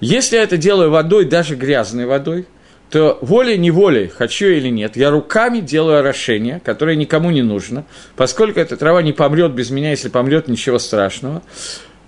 [0.00, 2.46] Если я это делаю водой, даже грязной водой,
[2.90, 8.76] то волей-неволей, хочу или нет, я руками делаю орошение, которое никому не нужно, поскольку эта
[8.76, 11.42] трава не помрет без меня, если помрет, ничего страшного.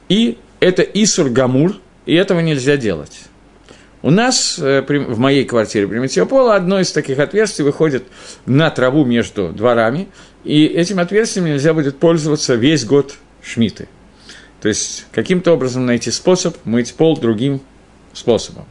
[0.08, 1.74] И это Исур Гамур,
[2.06, 3.22] и этого нельзя делать.
[4.00, 8.04] У нас э, в моей квартире примитива пола одно из таких отверстий выходит
[8.46, 10.08] на траву между дворами,
[10.44, 13.88] и этим отверстием нельзя будет пользоваться весь год шмиты.
[14.61, 17.61] То есть каким-то образом найти способ мыть пол другим
[18.12, 18.66] способом.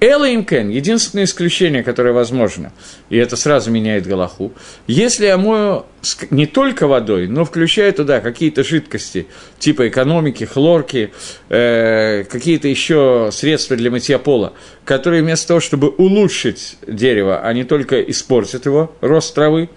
[0.00, 2.72] Элла Имкен– единственное исключение, которое возможно,
[3.10, 4.52] и это сразу меняет Галаху,
[4.86, 5.86] если я мою
[6.30, 9.26] не только водой, но включая туда какие-то жидкости,
[9.58, 11.10] типа экономики, хлорки,
[11.48, 14.52] э, какие-то еще средства для мытья пола,
[14.84, 19.68] которые вместо того, чтобы улучшить дерево, а не только испортят его, рост травы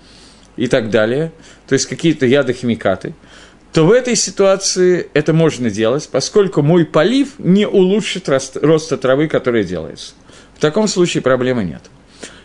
[0.55, 1.31] и так далее,
[1.67, 3.15] то есть какие-то ядохимикаты–
[3.73, 9.27] то в этой ситуации это можно делать, поскольку мой полив не улучшит рост, роста травы,
[9.27, 10.13] которая делается.
[10.55, 11.81] В таком случае проблемы нет.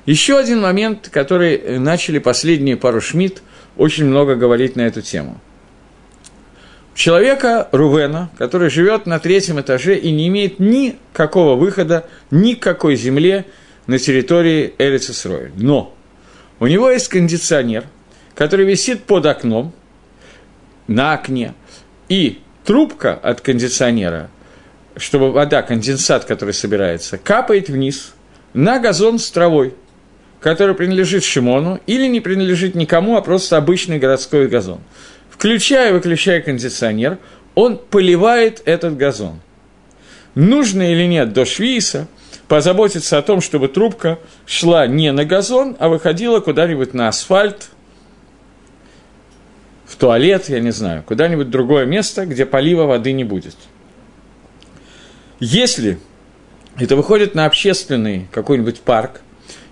[0.07, 3.43] Еще один момент, который начали последние пару Шмидт
[3.77, 5.41] очень много говорить на эту тему.
[6.95, 12.95] Человека Рувена, который живет на третьем этаже и не имеет никакого выхода, ни к какой
[12.95, 13.47] земле
[13.87, 15.51] на территории Эрицесроя.
[15.57, 15.95] Но
[16.61, 17.85] у него есть кондиционер,
[18.37, 19.75] который висит под окном–
[20.87, 21.55] на окне,
[22.09, 24.31] и трубка от кондиционера,
[24.97, 28.15] чтобы вода, конденсат, который собирается, капает вниз
[28.55, 29.75] на газон с травой,
[30.41, 34.81] который принадлежит Шимону или не принадлежит никому, а просто обычный городской газон.
[35.31, 37.19] Включая и выключая кондиционер,
[37.55, 39.41] он поливает этот газон.
[40.35, 42.09] Нужно или нет до швейса
[42.49, 47.71] позаботиться о том, чтобы трубка шла не на газон, а выходила куда-нибудь на асфальт,
[49.97, 53.57] туалет, я не знаю, куда-нибудь другое место, где полива воды не будет.
[55.41, 55.99] Если
[56.79, 59.21] это выходит на общественный какой-нибудь парк,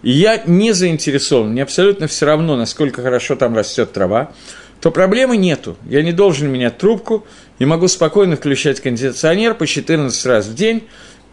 [0.02, 4.32] и я не заинтересован, мне абсолютно все равно, насколько хорошо там растет трава,
[4.80, 5.78] то проблемы нету.
[5.88, 7.26] Я не должен менять трубку
[7.58, 10.87] и могу спокойно включать кондиционер по 14 раз в день,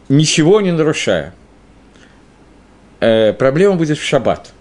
[0.08, 1.34] ничего не нарушая.
[3.02, 4.54] Э, проблема будет в шаббат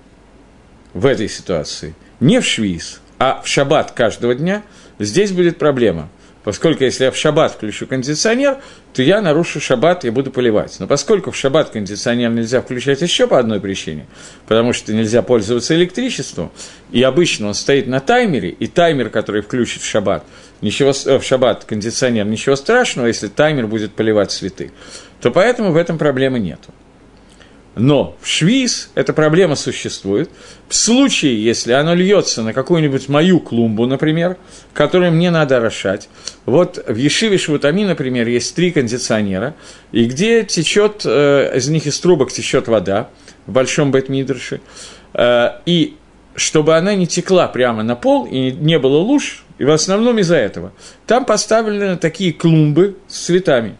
[0.92, 4.62] в этой ситуации, не в швиз а в шаббат каждого дня,
[4.98, 6.08] здесь будет проблема.
[6.42, 8.56] Поскольку если я в шаббат включу кондиционер,
[8.94, 10.74] то я нарушу шаббат, я буду поливать.
[10.78, 14.06] Но поскольку в шаббат кондиционер нельзя включать еще по одной причине,
[14.48, 16.50] потому что нельзя пользоваться электричеством,
[16.92, 20.24] и обычно он стоит на таймере, и таймер, который включит в шаббат,
[20.62, 24.72] ничего, э, в шаббат кондиционер, ничего страшного, если таймер будет поливать цветы,
[25.20, 26.72] то поэтому в этом проблемы нету.
[27.76, 30.28] Но в швиз эта проблема существует.
[30.68, 34.38] В случае, если оно льется на какую-нибудь мою клумбу, например,
[34.74, 36.08] которую мне надо орошать.
[36.46, 39.54] Вот в Ешиве Швутами, например, есть три кондиционера,
[39.92, 43.08] и где течет, э, из них из трубок течет вода
[43.46, 44.60] в большом бетмидрше,
[45.14, 45.96] э, и
[46.34, 50.36] чтобы она не текла прямо на пол и не было луж, и в основном из-за
[50.36, 50.72] этого.
[51.06, 53.76] Там поставлены такие клумбы с цветами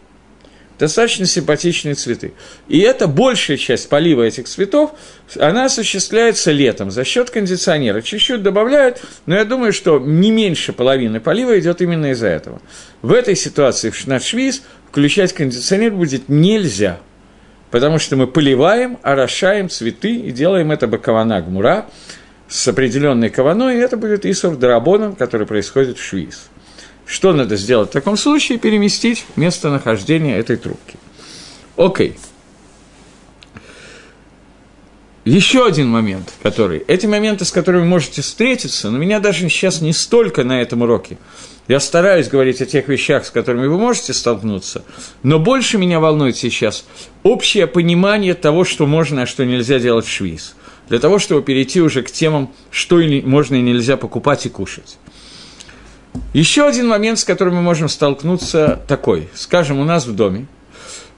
[0.81, 2.33] достаточно симпатичные цветы.
[2.67, 4.93] И это большая часть полива этих цветов,
[5.39, 8.01] она осуществляется летом за счет кондиционера.
[8.01, 12.63] Чуть-чуть добавляют, но я думаю, что не меньше половины полива идет именно из-за этого.
[13.03, 16.99] В этой ситуации на швиз включать кондиционер будет нельзя,
[17.69, 21.85] потому что мы поливаем, орошаем цветы и делаем это бакавана гмура
[22.47, 26.49] с определенной каваной, и это будет Исур Дарабоном, который происходит в швиз.
[27.11, 28.57] Что надо сделать в таком случае?
[28.57, 30.97] Переместить местонахождение этой трубки.
[31.75, 32.15] Окей.
[35.25, 36.79] еще один момент, который...
[36.87, 40.83] Эти моменты, с которыми вы можете встретиться, но меня даже сейчас не столько на этом
[40.83, 41.17] уроке.
[41.67, 44.85] Я стараюсь говорить о тех вещах, с которыми вы можете столкнуться,
[45.21, 46.85] но больше меня волнует сейчас
[47.23, 50.55] общее понимание того, что можно, а что нельзя делать в швиз.
[50.87, 54.97] Для того, чтобы перейти уже к темам, что можно и нельзя покупать и кушать.
[56.33, 59.29] Еще один момент, с которым мы можем столкнуться, такой.
[59.33, 60.47] Скажем, у нас в доме,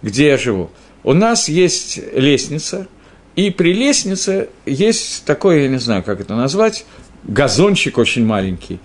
[0.01, 0.69] где я живу,
[1.03, 2.87] у нас есть лестница–
[3.35, 6.85] и при лестнице есть такой, я не знаю, как это назвать,
[7.23, 8.79] газончик очень маленький,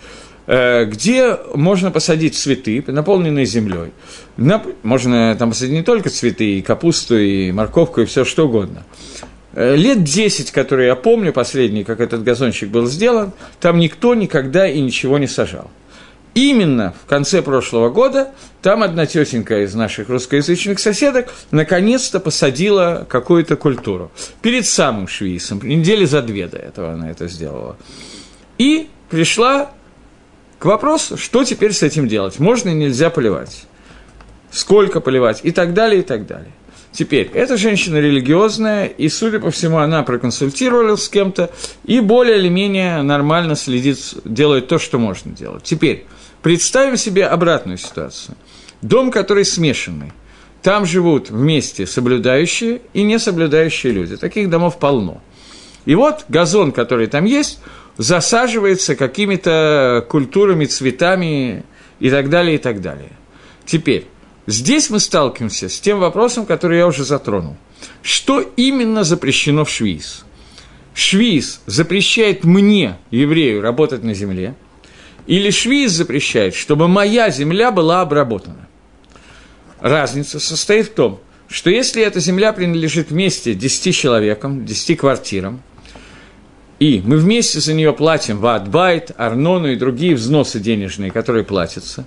[0.46, 3.92] э, где можно посадить цветы, наполненные землей.
[4.82, 8.84] Можно там посадить не только цветы, и капусту, и морковку, и все что угодно.
[9.52, 14.66] Э, лет 10, которые я помню, последний, как этот газончик был сделан, там никто никогда
[14.66, 15.70] и ничего не сажал.
[16.38, 18.28] Именно в конце прошлого года
[18.62, 24.12] там одна тетенька из наших русскоязычных соседок наконец-то посадила какую-то культуру.
[24.40, 27.76] Перед самым швейцем, недели за две до этого она это сделала.
[28.56, 29.72] И пришла
[30.60, 32.38] к вопросу, что теперь с этим делать.
[32.38, 33.64] Можно и нельзя поливать.
[34.52, 36.52] Сколько поливать и так далее, и так далее.
[36.92, 41.50] Теперь, эта женщина религиозная, и, судя по всему, она проконсультировалась с кем-то,
[41.84, 45.64] и более или менее нормально следит, делает то, что можно делать.
[45.64, 46.06] Теперь,
[46.42, 48.36] Представим себе обратную ситуацию.
[48.80, 50.12] Дом, который смешанный.
[50.62, 54.16] Там живут вместе соблюдающие и несоблюдающие люди.
[54.16, 55.20] Таких домов полно.
[55.84, 57.60] И вот газон, который там есть,
[57.96, 61.64] засаживается какими-то культурами, цветами
[61.98, 63.12] и так далее, и так далее.
[63.64, 64.06] Теперь,
[64.46, 67.56] здесь мы сталкиваемся с тем вопросом, который я уже затронул.
[68.02, 70.24] Что именно запрещено в Швиз?
[70.94, 74.54] Швиз запрещает мне, еврею, работать на земле–
[75.28, 78.66] или Швиз запрещает, чтобы моя земля была обработана.
[79.78, 85.62] Разница состоит в том, что если эта земля принадлежит вместе 10 человекам, 10 квартирам,
[86.78, 92.06] и мы вместе за нее платим ватбайт, арнону и другие взносы денежные, которые платятся,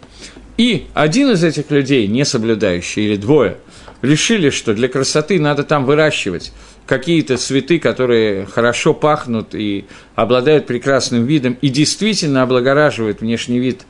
[0.57, 3.57] и один из этих людей, не соблюдающий, или двое,
[4.01, 6.53] решили, что для красоты надо там выращивать
[6.85, 13.83] какие-то цветы, которые хорошо пахнут и обладают прекрасным видом, и действительно облагораживают внешний вид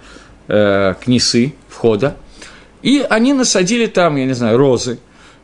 [0.48, 2.16] э, книсы, входа.
[2.82, 5.00] И они насадили там, я не знаю, розы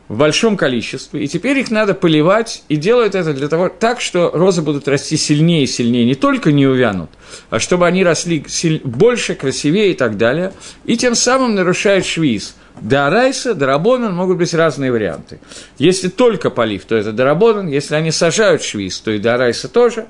[0.08, 4.30] в большом количестве, и теперь их надо поливать, и делают это для того, так, что
[4.32, 7.10] розы будут расти сильнее и сильнее, не только не увянут,
[7.50, 8.44] а чтобы они росли
[8.84, 10.52] больше, красивее и так далее,
[10.84, 15.40] и тем самым нарушают швиз– Дарайса, Дарабонан могут быть разные варианты.
[15.78, 20.06] Если только полив, то это Дарабонан, если они сажают швиз, то и Дарайса тоже.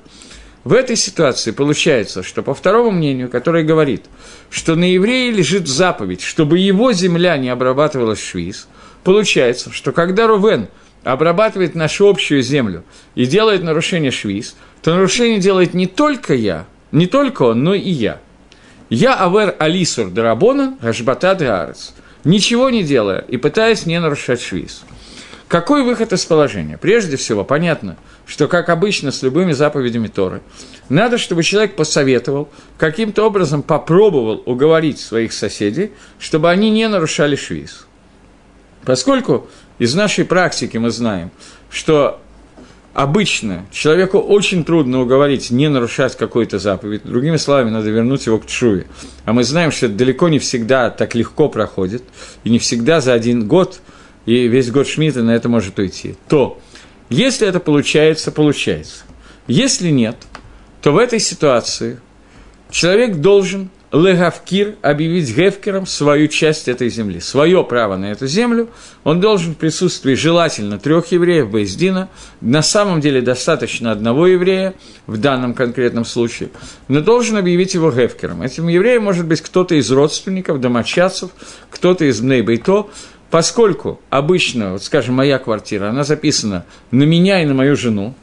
[0.63, 4.05] В этой ситуации получается, что по второму мнению, которое говорит,
[4.49, 8.67] что на евреи лежит заповедь, чтобы его земля не обрабатывалась швиз,
[9.03, 10.67] получается, что когда Рувен
[11.03, 12.83] обрабатывает нашу общую землю
[13.15, 17.89] и делает нарушение швиз, то нарушение делает не только я, не только он, но и
[17.89, 18.19] я.
[18.89, 24.83] Я авер алисур дарабона гашбата дарец ничего не делая и пытаясь не нарушать швиз.
[25.47, 26.77] Какой выход из положения?
[26.77, 30.41] Прежде всего, понятно, что, как обычно с любыми заповедями Торы,
[30.89, 37.87] надо, чтобы человек посоветовал, каким-то образом попробовал уговорить своих соседей, чтобы они не нарушали швиз.
[38.85, 41.31] Поскольку из нашей практики мы знаем,
[41.69, 42.19] что
[42.93, 47.03] обычно человеку очень трудно уговорить не нарушать какую-то заповедь.
[47.03, 48.87] Другими словами, надо вернуть его к чуве.
[49.25, 52.03] А мы знаем, что это далеко не всегда так легко проходит,
[52.43, 53.79] и не всегда за один год,
[54.25, 56.15] и весь год Шмидта на это может уйти.
[56.27, 56.59] То,
[57.09, 59.03] если это получается, получается.
[59.47, 60.15] Если нет,
[60.81, 61.99] то в этой ситуации
[62.69, 68.69] человек должен Легавкир объявить Гевкером свою часть этой земли, свое право на эту землю,
[69.03, 74.75] он должен в присутствии желательно трех евреев, Бейздина, на самом деле достаточно одного еврея,
[75.07, 76.49] в данном конкретном случае,
[76.87, 78.43] но должен объявить его Гевкером.
[78.43, 81.31] Этим евреем может быть кто-то из родственников, домочадцев,
[81.71, 82.87] кто-то из Бнейбейто,
[83.31, 88.13] поскольку обычно, вот скажем, моя квартира, она записана на меня и на мою жену,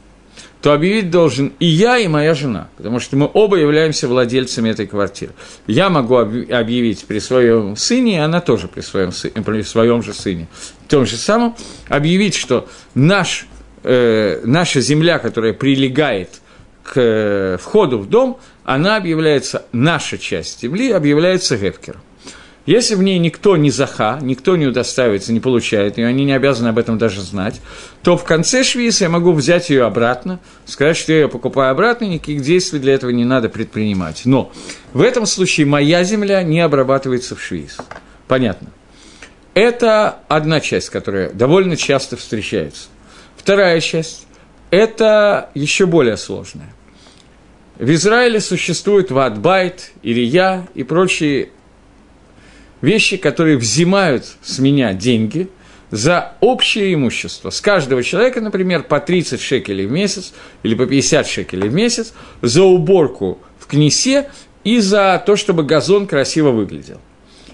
[0.67, 4.85] то объявить должен и я, и моя жена, потому что мы оба являемся владельцами этой
[4.85, 5.31] квартиры.
[5.65, 9.11] Я могу объявить при своем сыне, и она тоже при своем,
[9.45, 10.49] при своем же сыне.
[10.89, 11.55] Том же самом
[11.87, 13.47] объявить, что наш,
[13.83, 16.41] э, наша земля, которая прилегает
[16.83, 22.01] к э, входу в дом, она объявляется, наша часть земли объявляется Гефкером.
[22.67, 26.67] Если в ней никто не заха, никто не удостаивается, не получает ее, они не обязаны
[26.67, 27.61] об этом даже знать,
[28.03, 32.03] то в конце швиса я могу взять ее обратно, сказать, что я ее покупаю обратно,
[32.03, 34.23] никаких действий для этого не надо предпринимать.
[34.25, 34.51] Но
[34.91, 37.77] в этом случае моя земля не обрабатывается в швиз.
[38.27, 38.67] Понятно.
[39.53, 42.89] Это одна часть, которая довольно часто встречается.
[43.37, 44.27] Вторая часть
[44.71, 46.73] это еще более сложное.
[47.79, 51.51] В Израиле существует ватбайт, я и прочие
[52.81, 55.49] вещи, которые взимают с меня деньги
[55.91, 57.49] за общее имущество.
[57.49, 62.13] С каждого человека, например, по 30 шекелей в месяц или по 50 шекелей в месяц
[62.41, 64.29] за уборку в кнесе
[64.63, 66.99] и за то, чтобы газон красиво выглядел.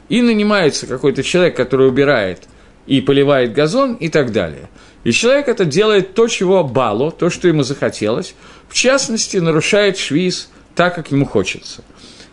[0.09, 2.43] И нанимается какой-то человек, который убирает
[2.87, 4.69] и поливает газон и так далее.
[5.03, 8.35] И человек это делает то, чего бало, то, что ему захотелось,
[8.67, 11.83] в частности, нарушает швиз так, как ему хочется.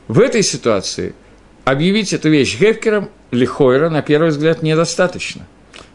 [0.09, 1.14] В этой ситуации
[1.70, 5.46] объявить эту вещь Гефкером Лихойра, на первый взгляд, недостаточно.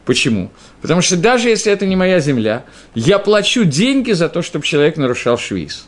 [0.06, 0.52] Почему?
[0.82, 2.64] Потому что даже если это не моя земля,
[2.94, 5.88] я плачу деньги за то, чтобы человек нарушал швиз.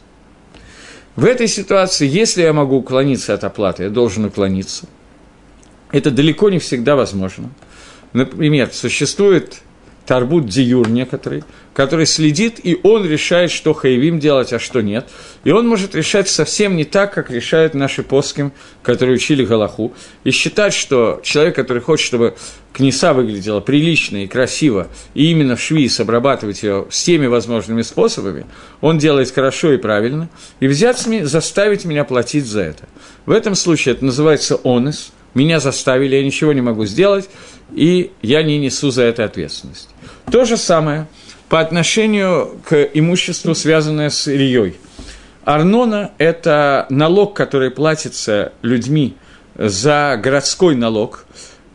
[1.16, 4.88] В этой ситуации, если я могу уклониться от оплаты, я должен уклониться.
[5.92, 7.50] Это далеко не всегда возможно.
[8.14, 9.62] Например, существует
[10.08, 11.44] Тарбут Диюр некоторый,
[11.74, 15.08] который следит, и он решает, что хаевим делать, а что нет.
[15.44, 19.94] И он может решать совсем не так, как решают наши поским, которые учили Галаху,
[20.24, 22.36] и считать, что человек, который хочет, чтобы
[22.72, 28.46] кнеса выглядела прилично и красиво, и именно в швиз обрабатывать ее всеми возможными способами,
[28.80, 30.30] он делает хорошо и правильно,
[30.62, 32.88] и взять, заставить меня платить за это.
[33.26, 37.30] В этом случае это называется онес, меня заставили, я ничего не могу сделать,
[37.76, 39.90] и я не несу за это ответственность.
[40.32, 41.08] То же самое
[41.48, 44.76] по отношению к имуществу, связанное с Ильей.
[45.46, 49.16] Арнона– это налог, который платится людьми
[49.56, 51.26] за городской налог,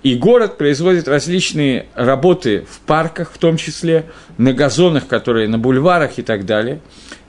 [0.02, 4.04] и город производит различные работы в парках, в том числе
[4.36, 6.80] на газонах, которые на бульварах и так далее.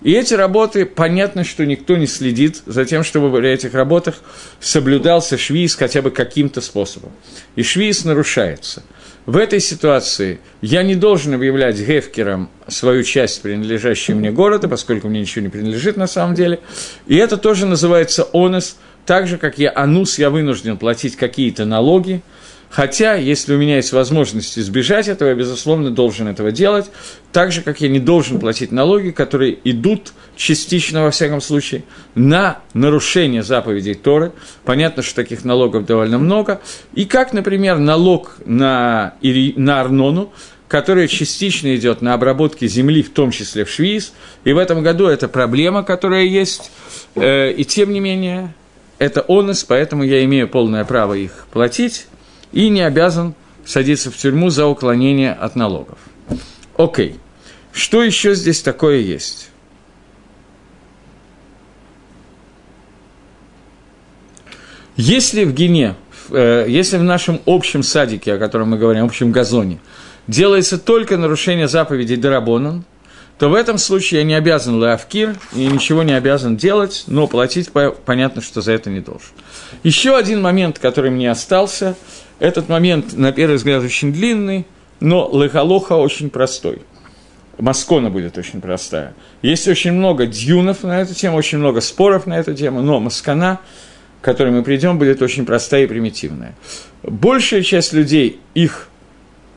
[0.03, 4.15] И эти работы, понятно, что никто не следит за тем, чтобы в этих работах
[4.59, 7.11] соблюдался швиз хотя бы каким-то способом.
[7.55, 8.83] И швиз нарушается.
[9.25, 15.21] В этой ситуации я не должен объявлять Гефкером свою часть, принадлежащую мне города, поскольку мне
[15.21, 16.59] ничего не принадлежит на самом деле.
[17.07, 18.75] И это тоже называется онес,
[19.05, 22.21] так же, как я анус, я вынужден платить какие-то налоги–
[22.73, 26.89] Хотя, если у меня есть возможность избежать этого, я, безусловно, должен этого делать,
[27.31, 31.83] так же, как я не должен платить налоги, которые идут частично, во всяком случае,
[32.15, 34.31] на нарушение заповедей Торы.
[34.65, 36.61] Понятно, что таких налогов довольно много.
[36.95, 40.33] И как, например, налог на, на Арнону,
[40.67, 44.13] который частично идет на обработке земли, в том числе в Швиз.
[44.45, 46.71] И в этом году это проблема, которая есть.
[47.13, 48.55] Э, и тем не менее,
[48.97, 52.07] это онос, поэтому я имею полное право их платить
[52.53, 53.33] и не обязан
[53.65, 55.97] садиться в тюрьму за уклонение от налогов.
[56.77, 57.19] Окей.
[57.71, 59.49] Что еще здесь такое есть?
[64.95, 65.95] Если в Гине,
[66.29, 69.79] э, если в нашем общем садике, о котором мы говорим, общем газоне,
[70.27, 72.85] делается только нарушение заповедей Дарабонан,
[73.39, 77.71] то в этом случае я не обязан лавкир и ничего не обязан делать, но платить
[78.05, 79.29] понятно, что за это не должен.
[79.81, 81.95] Еще один момент, который мне остался,
[82.43, 84.65] этот момент, на первый взгляд, очень длинный,
[84.99, 86.81] но лехалоха очень простой.
[87.57, 89.13] Маскона будет очень простая.
[89.41, 93.61] Есть очень много дюнов на эту тему, очень много споров на эту тему, но маскана,
[94.19, 96.53] к которой мы придем, будет очень простая и примитивная.
[97.01, 98.89] Большая часть людей, их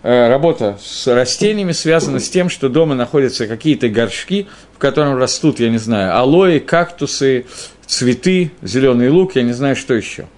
[0.05, 5.59] э, работа с растениями связана с тем, что дома находятся какие-то горшки, в котором растут,
[5.59, 7.47] я не знаю, алоэ, кактусы,
[7.85, 10.27] цветы, зеленый лук, я не знаю, что еще–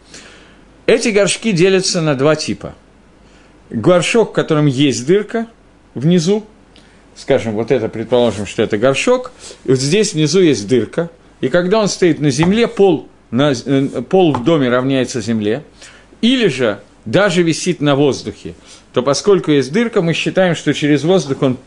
[0.89, 2.75] эти горшки делятся на два типа.
[3.69, 5.47] Горшок, в котором есть дырка
[5.95, 6.47] внизу,
[7.15, 9.33] скажем, вот это, предположим, что это горшок,
[9.65, 11.11] и вот здесь внизу есть дырка,
[11.43, 15.63] и когда он стоит на земле, пол, на, э, пол в доме равняется земле,
[16.23, 18.55] или же даже висит на воздухе,
[18.95, 21.59] то поскольку есть дырка, мы считаем, что через воздух он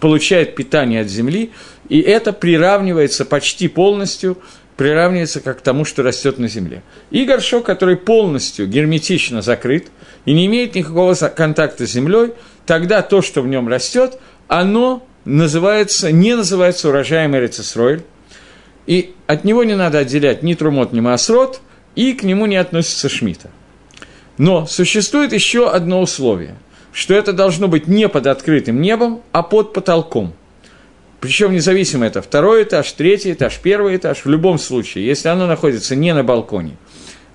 [0.00, 1.52] получает питание от земли,
[1.88, 4.38] и это приравнивается почти полностью
[4.76, 6.82] приравнивается как к тому, что растет на земле.
[7.10, 9.88] И горшок, который полностью герметично закрыт
[10.24, 12.32] и не имеет никакого контакта с землей,
[12.66, 14.18] тогда то, что в нем растет,
[14.48, 18.02] оно называется, не называется урожаем Эрицесройль,
[18.86, 21.60] и от него не надо отделять ни трумот, ни маасрот,
[21.94, 23.50] и к нему не относится шмита.
[24.38, 26.54] Но существует еще одно условие,
[26.92, 30.34] что это должно быть не под открытым небом, а под потолком–
[31.26, 35.96] причем независимо это второй этаж, третий этаж, первый этаж, в любом случае, если оно находится
[35.96, 36.76] не на балконе,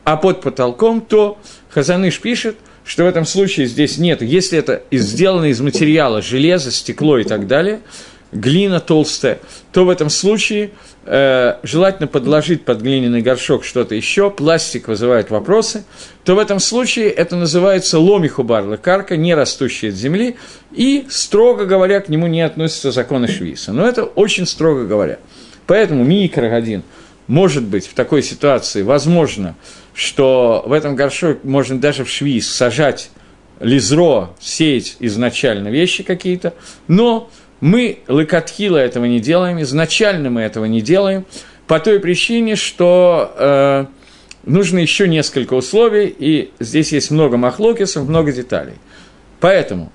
[0.05, 1.37] а под потолком, то
[1.71, 7.17] Хазаныш пишет, что в этом случае здесь нет, если это сделано из материала железа, стекло
[7.17, 7.81] и так далее,
[8.31, 9.39] глина толстая,
[9.73, 10.71] то в этом случае
[11.05, 15.83] э, желательно подложить под глиняный горшок что-то еще, пластик вызывает вопросы,
[16.23, 20.37] то в этом случае это называется ломихубар лекарка, не растущая от земли,
[20.71, 23.73] и, строго говоря, к нему не относятся законы Швиса.
[23.73, 25.19] Но это очень строго говоря.
[25.67, 26.83] Поэтому микрогодин
[27.27, 29.55] может быть в такой ситуации, возможно,
[29.93, 33.09] что в этом горшок можно даже в Швиз сажать
[33.61, 36.53] лизро, сеять изначально вещи какие-то,
[36.87, 37.29] но
[37.61, 41.25] мы лыкатхила этого не делаем, изначально мы этого не делаем,
[41.67, 43.85] по той причине, что э,
[44.43, 48.73] нужно еще несколько условий, и здесь есть много махлокисов, много деталей.
[49.39, 49.91] Поэтому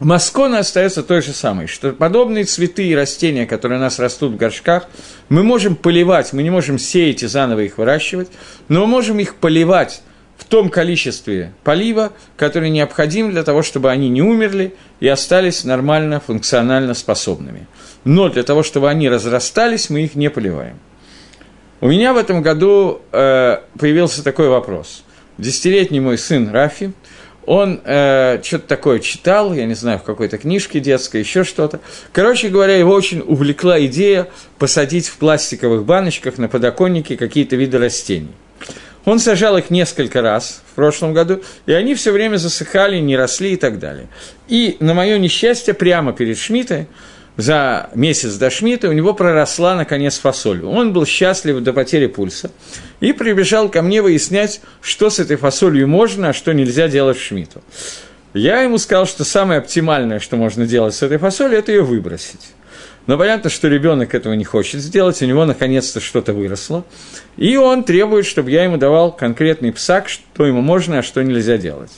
[0.00, 4.36] Маскона остается той же самой, что подобные цветы и растения, которые у нас растут в
[4.36, 4.86] горшках,
[5.28, 8.28] мы можем поливать, мы не можем сеять и заново их выращивать,
[8.68, 10.02] но мы можем их поливать
[10.38, 16.20] в том количестве полива, которое необходимо для того, чтобы они не умерли и остались нормально,
[16.24, 17.66] функционально способными.
[18.04, 20.78] Но для того, чтобы они разрастались, мы их не поливаем.
[21.80, 25.04] У меня в этом году э, появился такой вопрос.
[25.38, 26.92] Десятилетний мой сын Рафи,
[27.44, 31.80] он э, что-то такое читал, я не знаю, в какой-то книжке детской, еще что-то.
[32.12, 34.28] Короче говоря, его очень увлекла идея
[34.58, 38.34] посадить в пластиковых баночках на подоконнике какие-то виды растений.
[39.08, 43.54] Он сажал их несколько раз в прошлом году, и они все время засыхали, не росли
[43.54, 44.08] и так далее.
[44.48, 46.88] И, на мое несчастье, прямо перед Шмитой,
[47.38, 50.62] за месяц до Шмита, у него проросла, наконец, фасоль.
[50.62, 52.50] Он был счастлив до потери пульса
[53.00, 57.22] и прибежал ко мне выяснять, что с этой фасолью можно, а что нельзя делать в
[57.22, 57.62] Шмиту.
[58.34, 62.52] Я ему сказал, что самое оптимальное, что можно делать с этой фасолью, это ее выбросить.
[63.08, 66.84] Но понятно, что ребенок этого не хочет сделать, у него наконец-то что-то выросло.
[67.38, 71.56] И он требует, чтобы я ему давал конкретный псак, что ему можно, а что нельзя
[71.56, 71.90] делать.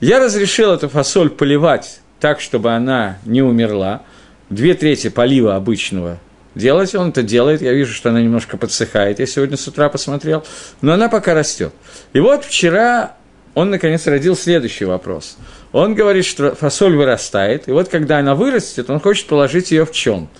[0.00, 4.02] Я разрешил эту фасоль поливать так, чтобы она не умерла.
[4.50, 6.18] Две трети полива обычного
[6.56, 7.62] делать, он это делает.
[7.62, 9.20] Я вижу, что она немножко подсыхает.
[9.20, 10.44] Я сегодня с утра посмотрел.
[10.80, 11.72] Но она пока растет.
[12.12, 13.14] И вот вчера
[13.54, 15.36] он, наконец, родил следующий вопрос.
[15.74, 19.90] Он говорит, что фасоль вырастает, и вот когда она вырастет, он хочет положить ее в
[19.90, 20.30] чонт.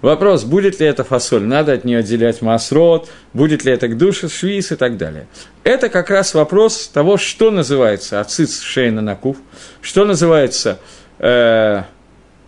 [0.00, 4.30] Вопрос, будет ли это фасоль, надо от нее отделять масрот, будет ли это к душе,
[4.30, 5.26] швиз и так далее.
[5.64, 9.36] Это как раз вопрос того, что называется ациц шейна накув,
[9.82, 10.78] что называется
[11.18, 11.82] э,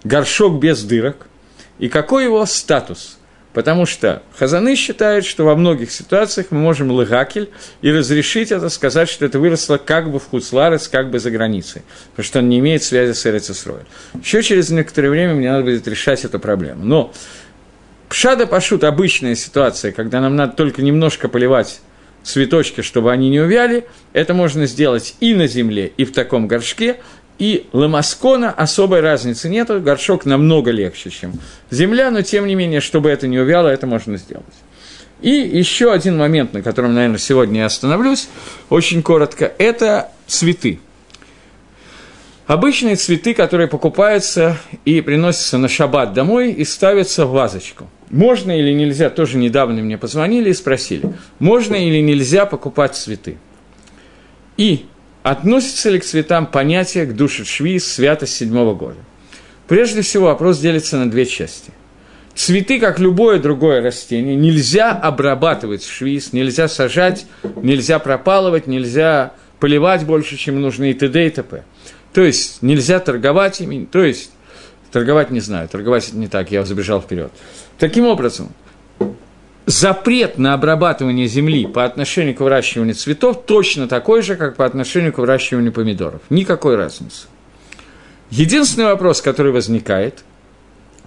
[0.03, 1.27] горшок без дырок,
[1.79, 3.19] и какой его статус–
[3.57, 7.49] Потому что Хазаны считают, что во многих ситуациях мы можем лыгакель
[7.81, 11.81] и разрешить это, сказать, что это выросло как бы в Хуцларец, как бы за границей,
[12.11, 13.87] потому что он не имеет связи с Эрицесроем.
[14.23, 16.85] Еще через некоторое время мне надо будет решать эту проблему.
[16.85, 17.15] Но
[18.11, 21.81] Пшада Пашут– обычная ситуация, когда нам надо только немножко поливать
[22.25, 26.97] цветочки, чтобы они не увяли, это можно сделать и на земле, и в таком горшке,
[27.39, 31.35] и ламаскона особой разницы нету, горшок намного легче, чем
[31.71, 34.45] земля, но тем не менее, чтобы это не увяло, это можно сделать.
[35.21, 38.29] И еще один момент, на котором, наверное, сегодня я остановлюсь,
[38.69, 40.81] очень коротко, это цветы.
[42.47, 47.89] Обычные цветы, которые покупаются и приносятся на шаббат домой и ставятся в вазочку.
[48.09, 53.37] Можно или нельзя, тоже недавно мне позвонили и спросили, можно или нельзя покупать цветы.
[54.57, 54.87] И
[55.27, 59.01] Относится ли к цветам понятие к душе шви святость седьмого года?
[59.67, 61.73] Прежде всего, вопрос делится на две части.
[62.37, 70.05] Цветы, как любое другое растение, нельзя обрабатывать в швиз, нельзя сажать, нельзя пропалывать, нельзя поливать
[70.05, 71.27] больше, чем нужно и т.д.
[71.27, 71.65] и т.п.
[72.13, 74.31] То есть нельзя торговать ими, то есть
[74.93, 77.33] торговать не знаю, торговать не так, я забежал вперед.
[77.81, 78.53] Таким образом,
[79.67, 85.13] запрет на обрабатывание земли по отношению к выращиванию цветов точно такой же, как по отношению
[85.13, 86.23] к выращиванию помидоров.
[86.31, 87.27] Никакой разницы.
[88.31, 90.25] Единственный вопрос, который возникает,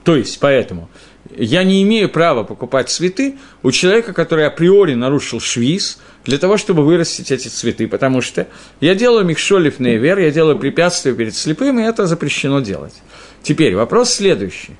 [0.03, 0.89] то есть поэтому
[1.36, 6.84] я не имею права покупать цветы у человека, который априори нарушил швиз, для того, чтобы
[6.84, 8.47] вырастить эти цветы, потому что
[8.82, 12.93] я делаю микшолев нейвер, я делаю препятствия перед слепым, и это запрещено делать.
[13.41, 14.76] Теперь вопрос следующий.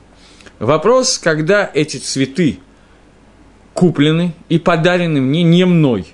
[0.60, 2.60] Вопрос, когда эти цветы
[3.80, 6.06] куплены и подарены мне не мной.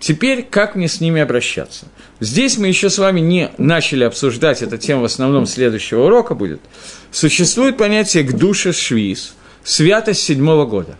[0.00, 1.84] Теперь как мне с ними обращаться?
[2.18, 6.62] Здесь мы еще с вами не начали обсуждать, эта тема в основном следующего урока будет.
[7.10, 9.34] Существует понятие к душе швиз,
[9.64, 10.96] святость седьмого года.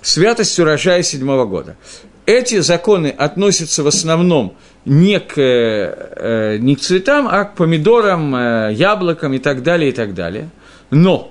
[0.00, 1.76] Святость урожая седьмого года.
[2.24, 4.56] Эти законы относятся в основном
[4.86, 9.92] не к, э, не к цветам, а к помидорам, э, яблокам и так далее, и
[9.92, 10.48] так далее.
[10.90, 11.30] Но,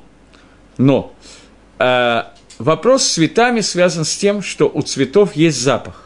[0.77, 1.11] но,
[1.79, 2.21] э,
[2.59, 6.05] вопрос с цветами связан с тем, что у цветов есть запах.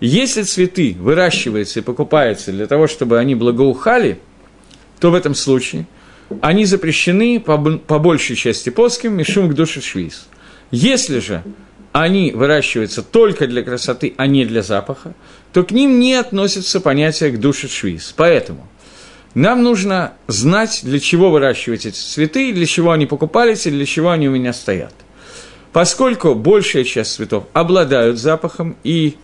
[0.00, 4.18] Если цветы выращиваются и покупаются для того, чтобы они благоухали,
[4.98, 5.86] то в этом случае
[6.40, 10.26] они запрещены по, по большей части плоским мишум к душе швиз.
[10.70, 11.42] Если же
[11.92, 15.14] они выращиваются только для красоты, а не для запаха,
[15.52, 18.14] то к ним не относится понятие к душе швиз.
[18.16, 18.68] Поэтому
[19.34, 24.10] нам нужно знать, для чего выращивать эти цветы, для чего они покупались и для чего
[24.10, 24.94] они у меня стоят.
[25.72, 29.16] Поскольку большая часть цветов обладают запахом и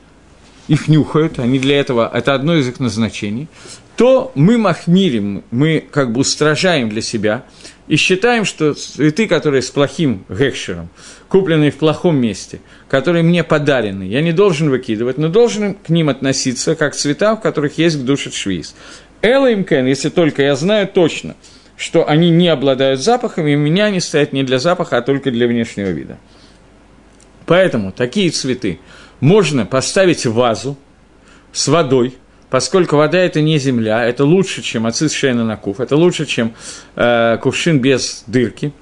[0.68, 3.48] их нюхают, они для этого, это одно из их назначений,
[3.96, 7.44] то мы махмирим, мы как бы устражаем для себя
[7.88, 10.88] и считаем, что цветы, которые с плохим гекшером,
[11.28, 16.10] купленные в плохом месте, которые мне подарены, я не должен выкидывать, но должен к ним
[16.10, 18.74] относиться как к цветам, в которых есть душит швиз.
[19.22, 21.36] Элла им если только я знаю точно,
[21.76, 25.30] что они не обладают запахом, и у меня они стоят не для запаха, а только
[25.30, 26.18] для внешнего вида.
[27.44, 28.80] Поэтому такие цветы
[29.20, 30.76] можно поставить в вазу
[31.52, 32.14] с водой–
[32.50, 36.54] поскольку вода– это не земля, это лучше, чем ацис шейна на куф, это лучше, чем
[36.94, 38.72] э, кувшин без дырки,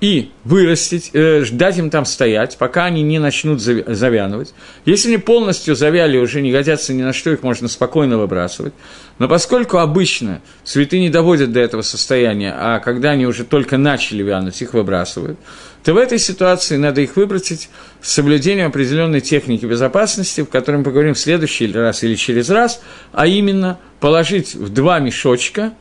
[0.00, 4.52] и вырастить, э, дать им там стоять, пока они не начнут завянывать.
[4.84, 8.74] Если они полностью завяли, уже не годятся ни на что, их можно спокойно выбрасывать.
[9.18, 14.22] Но поскольку обычно цветы не доводят до этого состояния, а когда они уже только начали
[14.22, 15.38] вянуть, их выбрасывают,
[15.82, 17.70] то в этой ситуации надо их выбросить
[18.02, 22.82] с соблюдением определенной техники безопасности, в которой мы поговорим в следующий раз или через раз,
[23.12, 25.72] а именно положить в два мешочка,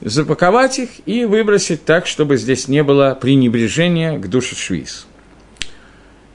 [0.00, 5.06] запаковать их и выбросить так, чтобы здесь не было пренебрежения к душе швиз.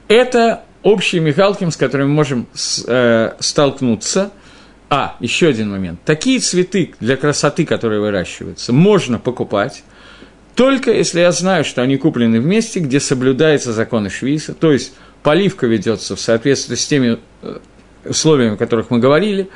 [0.08, 2.46] Это общие мигалким, с которыми мы можем
[2.86, 4.32] э, столкнуться–
[4.88, 6.00] а, еще один момент.
[6.04, 9.82] Такие цветы для красоты, которые выращиваются, можно покупать,
[10.54, 14.94] только если я знаю, что они куплены в месте, где соблюдается закон Швейца, то есть
[15.22, 17.58] поливка ведется в соответствии с теми э,
[18.04, 19.48] условиями, о которых мы говорили,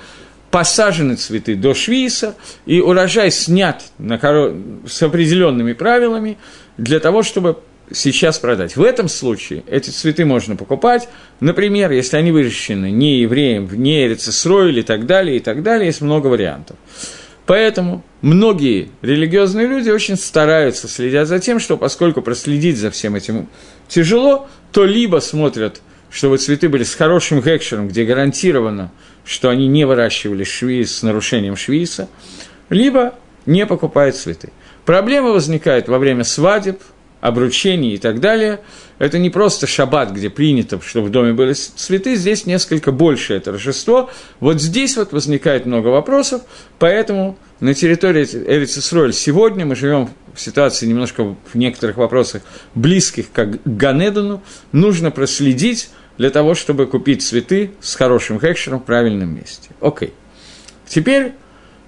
[0.51, 2.34] посажены цветы до швейца,
[2.66, 4.55] и урожай снят на коро...
[4.86, 6.38] с определенными правилами
[6.76, 7.59] для того, чтобы
[7.92, 8.76] сейчас продать.
[8.76, 11.09] В этом случае эти цветы можно покупать,
[11.40, 16.01] например, если они выращены не евреем, не эрицесроиль и так далее, и так далее, есть
[16.01, 16.76] много вариантов.
[17.46, 23.48] Поэтому многие религиозные люди очень стараются, следят за тем, что поскольку проследить за всем этим
[23.88, 25.80] тяжело, то либо смотрят,
[26.11, 28.92] чтобы цветы были с хорошим гекшером, где гарантировано,
[29.24, 32.08] что они не выращивали швейц с нарушением швейца,
[32.68, 33.14] либо
[33.46, 34.52] не покупают цветы.
[34.84, 36.80] Проблема возникает во время свадеб,
[37.20, 38.60] обручений и так далее.
[38.98, 44.10] Это не просто шаббат, где принято, чтобы в доме были цветы, здесь несколько большее торжество.
[44.40, 46.42] Вот здесь вот возникает много вопросов,
[46.78, 52.42] поэтому на территории Эрицисроль сегодня мы живем в ситуации немножко в некоторых вопросах
[52.74, 54.42] близких к Ганедону,
[54.72, 55.90] нужно проследить
[56.20, 59.70] для того, чтобы купить цветы с хорошим хекшером в правильном месте.
[59.80, 60.12] Окей.
[60.86, 61.32] Теперь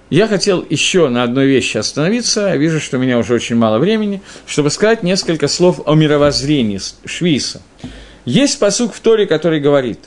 [0.09, 3.77] я хотел еще на одной вещи остановиться, я вижу, что у меня уже очень мало
[3.77, 7.61] времени, чтобы сказать несколько слов о мировоззрении Швейса.
[8.25, 9.99] Есть посук в Торе, который говорит,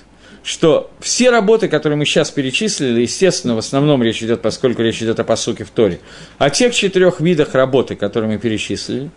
[0.42, 5.20] что все работы, которые мы сейчас перечислили, естественно, в основном речь идет, поскольку речь идет
[5.20, 6.00] о посуке в Торе,
[6.38, 9.08] о тех четырех видах работы, которые мы перечислили,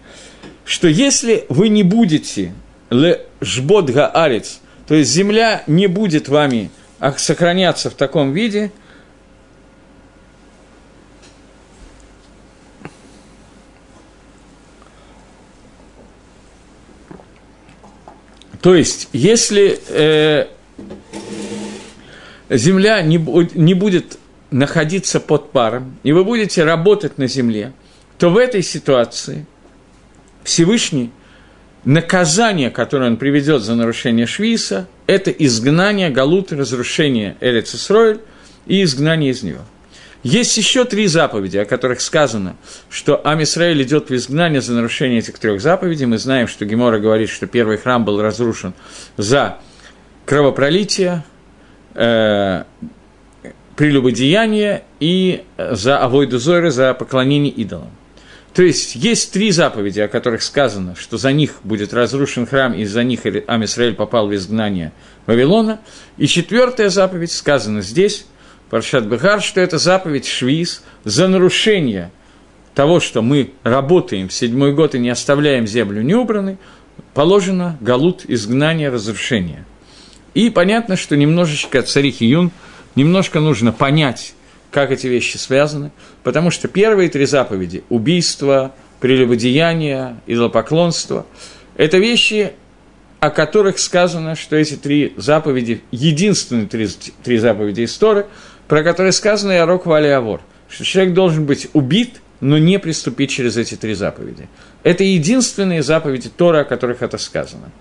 [0.66, 2.53] что если вы не будете
[2.91, 4.60] ле жбот гаарец,
[4.90, 6.72] то есть земля не будет вами
[7.16, 8.72] сохраняться в таком виде–
[18.62, 20.48] То есть, если э,
[22.50, 23.18] Земля не,
[23.58, 24.18] не будет
[24.52, 27.72] находиться под паром, и вы будете работать на Земле,
[28.18, 29.46] то в этой ситуации
[30.44, 31.12] Всевышний
[31.90, 38.20] наказание, которое он приведет за нарушение Швиса, это изгнание Галут, разрушение Эрицесройль
[38.68, 39.62] и изгнание из него–
[40.24, 42.58] есть еще три заповеди, о которых сказано,
[42.90, 46.08] что Амисраэль идет в изгнание за нарушение этих трех заповедей.
[46.08, 48.74] Мы знаем, что Гемора говорит, что первый храм был разрушен
[49.16, 49.60] за
[50.26, 51.24] кровопролитие,
[51.94, 52.64] э,
[53.78, 57.92] прелюбодеяние и за авойду Зойры, за поклонение идолам.
[58.54, 62.84] То есть есть три заповеди, о которых сказано, что за них будет разрушен храм, и
[62.86, 64.91] за них Амисраэль попал в изгнание
[65.28, 65.80] Вавилона.
[66.18, 68.26] И четвертая заповедь сказана здесь–
[68.70, 72.12] Паршат Бехар, что это заповедь Швиз за нарушение
[72.76, 76.58] того, что мы работаем в седьмой год и не оставляем землю неубранной,
[77.14, 79.66] положено галут изгнания, разрушения.
[80.36, 82.52] И понятно, что немножечко цари Юн,
[82.95, 84.36] немножко нужно понять,
[84.72, 85.92] как эти вещи связаны,
[86.24, 91.26] потому что первые три заповеди– убийство, прелюбодеяние, идолопоклонство–
[91.78, 92.54] это вещи,
[93.20, 96.88] о которых сказано, что эти три заповеди, единственные три,
[97.24, 98.26] три заповеди истории,
[98.68, 103.58] про который сказано «Ярок Вали Авор», что человек должен быть убит но не приступить через
[103.58, 104.48] эти три заповеди.
[104.84, 107.72] Это единственные заповеди Тора, о которых это сказано.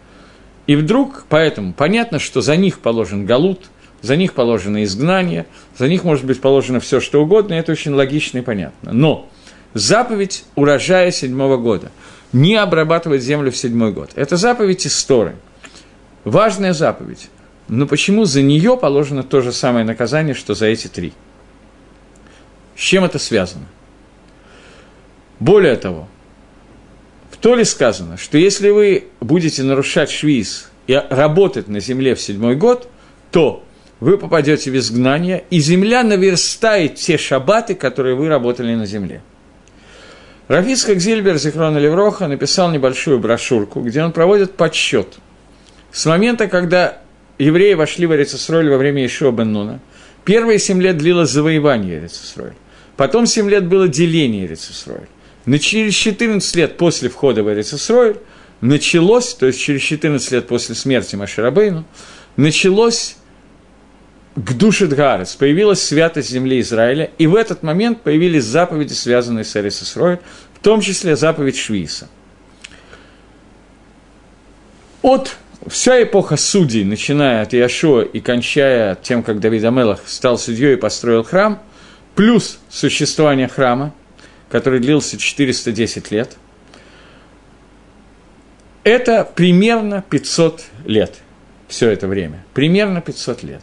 [0.67, 3.71] И вдруг, поэтому понятно, что за них положен галут,
[4.03, 5.47] за них положено изгнание,
[5.77, 8.93] за них может быть положено все, что угодно, это очень логично и понятно.
[8.93, 9.29] Но
[9.75, 11.91] заповедь урожая седьмого года–
[12.33, 14.11] не обрабатывать землю в седьмой год.
[14.15, 15.37] Это заповедь истории.
[16.25, 17.31] Важная заповедь.
[17.69, 21.13] Но почему за нее положено то же самое наказание, что за эти три?
[22.77, 23.67] С чем это связано?
[25.41, 26.09] Более того,
[27.31, 32.57] в Толе сказано, что если вы будете нарушать швиз и работать на земле в седьмой
[32.57, 32.89] год,
[33.31, 33.63] то
[34.01, 39.23] вы попадете в изгнание, и земля наверстает те шабаты, которые вы работали на земле.
[40.47, 45.19] Рафицкак Зильбер, Зихрона Левроха, написал небольшую брошюрку, где он проводит подсчет.
[45.93, 47.03] С момента, когда
[47.39, 49.81] евреи вошли в Эрицесроль во время Ишуа бен Нуна,
[50.25, 52.55] первые семь лет длилось завоевание Эрицесроль,
[52.97, 55.07] потом семь лет было деление Эрицесроль.
[55.45, 58.17] Но через 14 лет после входа в Эрицесроль
[58.61, 61.85] началось, то есть через 14 лет после смерти Маширабейну,
[62.37, 63.17] началось
[64.39, 69.57] к душе Дгарец, появилась святость земли Израиля, и в этот момент появились заповеди, связанные с
[69.57, 70.21] Эрис Исроэль,
[70.55, 72.09] в том числе заповедь Швиса.
[75.03, 75.37] От
[75.67, 80.77] вся эпоха судей, начиная от Иошуа и кончая тем, как Давид Амелах стал судьей и
[80.77, 81.61] построил храм,
[82.15, 83.93] плюс существование храма,
[84.51, 86.37] который длился 410 лет,
[88.85, 91.17] это примерно 500 лет,
[91.67, 93.63] все это время, примерно 500 лет.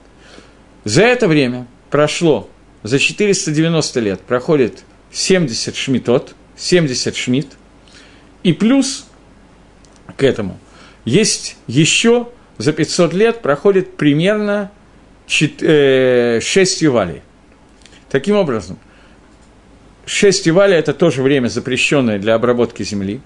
[0.86, 2.48] За это время прошло,
[2.84, 7.48] за 490 лет проходит 70 шмитот, 70 шмит,
[8.44, 9.08] и плюс
[10.16, 10.60] к этому
[11.04, 12.30] есть еще
[12.60, 14.72] за 500 лет проходит примерно
[15.28, 16.40] 6 э,
[16.80, 17.24] ювалей.
[18.12, 18.78] Таким образом,
[20.06, 23.22] 6 ювалей– это тоже время, запрещенное для обработки земли.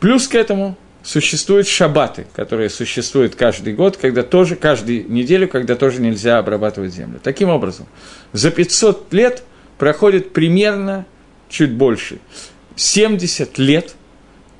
[0.00, 6.00] Плюс к этому существуют шабаты, которые существуют каждый год, когда тоже, каждую неделю, когда тоже
[6.00, 7.20] нельзя обрабатывать землю.
[7.22, 7.86] Таким образом,
[8.32, 9.42] за 500 лет
[9.78, 11.06] проходит примерно,
[11.48, 12.18] чуть больше,
[12.76, 13.94] 70 лет,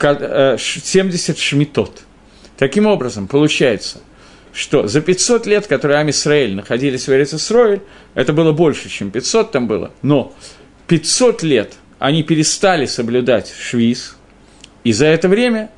[0.00, 2.02] 70 э, шмитот.
[2.56, 4.00] Таким образом, получается,
[4.52, 7.82] что за 500 лет, которые Ам Исраэль находились в Эрицесроэль,
[8.14, 10.34] это было больше, чем 500 там было, но
[10.88, 14.16] 500 лет они перестали соблюдать швиз,
[14.84, 15.70] и за это время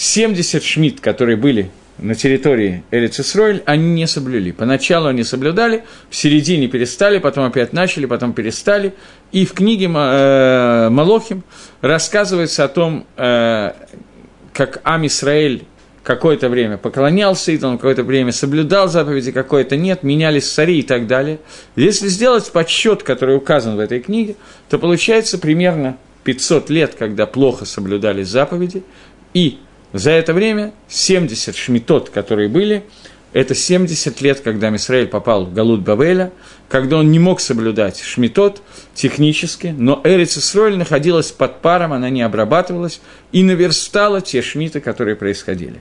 [0.00, 4.50] 70 шмидт, которые были на территории Эрицесройль, они не соблюли.
[4.50, 8.94] Поначалу они соблюдали, в середине перестали, потом опять начали, потом перестали.
[9.30, 11.44] И в книге э, Малохим
[11.82, 13.72] рассказывается о том, э,
[14.54, 15.64] как Ам Исраэль
[16.02, 21.40] какое-то время поклонялся идолам, какое-то время соблюдал заповеди, какое-то нет, менялись цари и так далее.
[21.76, 24.36] Если сделать подсчет, который указан в этой книге,
[24.70, 28.82] то получается примерно 500 лет, когда плохо соблюдались заповеди,
[29.34, 29.58] и
[29.92, 32.84] за это время 70 шмитот, которые были,
[33.32, 36.32] это 70 лет, когда Мисраэль попал в Галут Бавеля,
[36.68, 38.60] когда он не мог соблюдать шмитот
[38.94, 45.14] технически, но Эриц Исроэль находилась под паром, она не обрабатывалась и наверстала те шмиты, которые
[45.14, 45.80] происходили.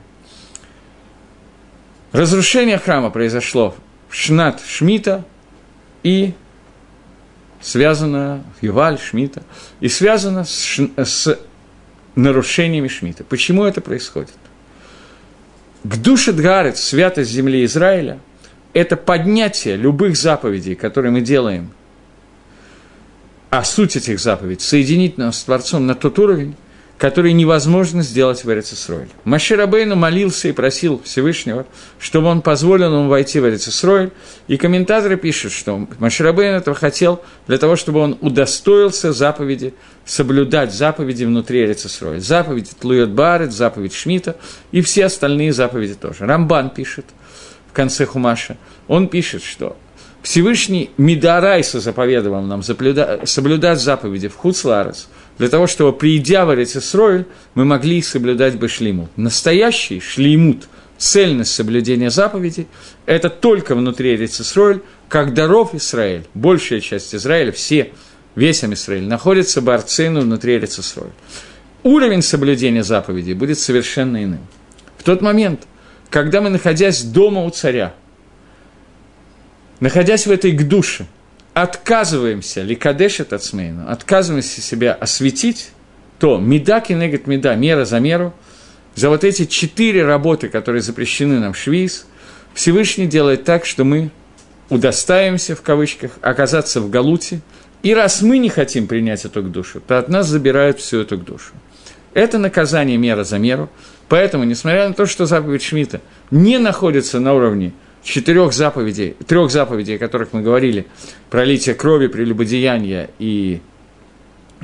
[2.11, 3.75] Разрушение храма произошло
[4.09, 5.25] в Шнат Шмита
[6.03, 6.33] и
[7.61, 9.43] связано, Юваль Шмита,
[9.79, 11.39] и связано с, с
[12.21, 13.23] нарушениями Шмита.
[13.23, 14.35] Почему это происходит?
[15.83, 18.19] К душе Дгарец, святость земли Израиля,
[18.73, 21.71] это поднятие любых заповедей, которые мы делаем,
[23.49, 26.55] а суть этих заповедей– соединить нас с Творцом на тот уровень,
[26.99, 29.07] который невозможно сделать в Эрицесройль.
[29.23, 31.65] Маширабейну молился и просил Всевышнего,
[31.97, 34.11] чтобы он позволил ему войти в Эрицесройль,
[34.49, 39.73] и комментаторы пишут, что Маширабейн этого хотел для того, чтобы он удостоился заповеди,
[40.05, 42.19] соблюдать заповеди внутри Эрицесройль.
[42.19, 44.35] Заповеди Тлует Барет, заповедь Шмита
[44.73, 46.25] и все остальные заповеди тоже.
[46.25, 47.05] Рамбан пишет
[47.69, 48.57] в конце Хумаша,
[48.89, 49.77] он пишет, что
[50.21, 55.07] Всевышний Мидарайса заповедовал нам соблюдать заповеди в Хуцларес–
[55.39, 57.25] для того, чтобы, придя в Эрицесройль,
[57.55, 59.09] мы могли соблюдать бы шлеймут.
[59.15, 60.67] Настоящий шлеймут,
[60.97, 62.67] цельность соблюдения заповедей,
[63.05, 67.93] это только внутри Эрицесройль, как даров Израиль, большая часть Израиля, все,
[68.35, 71.13] весь Израиль, находится Барцину внутри Эрицесройль.
[71.83, 74.45] Уровень соблюдения заповедей будет совершенно иным.
[74.97, 75.61] В тот момент,
[76.09, 77.93] когда мы, находясь дома у царя,
[79.79, 81.07] находясь в этой гдуше,
[81.61, 85.71] отказываемся, ликадеш от ацмейну, отказываемся себя осветить,
[86.19, 88.33] то меда кинегет меда, мера за меру,
[88.95, 92.05] за вот эти четыре работы, которые запрещены нам в Швиз,
[92.53, 94.11] Всевышний делает так, что мы
[94.69, 97.41] удостаиваемся, в кавычках, оказаться в Галуте,
[97.81, 101.53] И раз мы не хотим принять эту душу, то от нас забирают всю эту душу.
[102.13, 103.69] Это наказание мера за меру.
[104.09, 106.01] Поэтому, несмотря на то, что заповедь Шмита
[106.31, 107.71] не находится на уровне
[108.03, 110.87] четырех заповедей, трех заповедей, о которых мы говорили,
[111.29, 113.61] пролитие крови, прелюбодеяния и,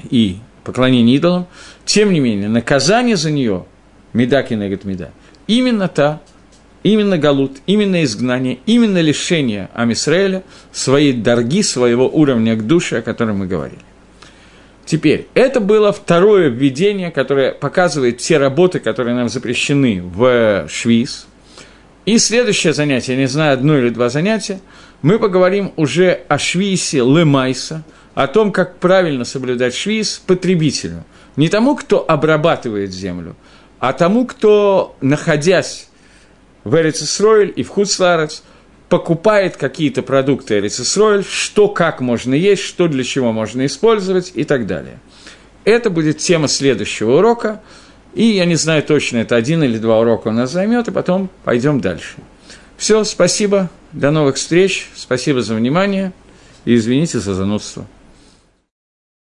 [0.10, 1.48] и поклонение идолам,
[1.86, 3.66] тем не менее, наказание за нее,
[4.14, 5.12] меда кинегат меда,
[5.48, 6.22] именно та,
[6.84, 13.40] именно галут, именно изгнание, именно лишение Амисраэля своей дорги, своего уровня к душе, о котором
[13.40, 13.82] мы говорили.
[14.86, 21.26] Теперь, это было второе введение, которое показывает те работы, которые нам запрещены в Швиз.
[22.06, 24.60] И следующее занятие, не знаю, одно или два занятия,
[25.02, 27.84] мы поговорим уже о Швисе Лемайса,
[28.14, 31.04] о том, как правильно соблюдать Швиз потребителю.
[31.36, 33.36] Не тому, кто обрабатывает землю,
[33.80, 35.90] а тому, кто, находясь
[36.64, 38.44] в Эрицесройль и в Хуцларец,
[38.88, 44.68] покупает какие-то продукты Эрицесройль, что как можно есть, что для чего можно использовать и так
[44.68, 45.00] далее.
[45.64, 47.62] Это будет тема следующего урока,
[48.16, 51.30] и я не знаю точно, это один или два урока у нас займет, и потом
[51.44, 52.16] пойдем дальше.
[52.78, 56.14] Все, спасибо, до новых встреч, спасибо за внимание,
[56.64, 57.86] и извините за занудство.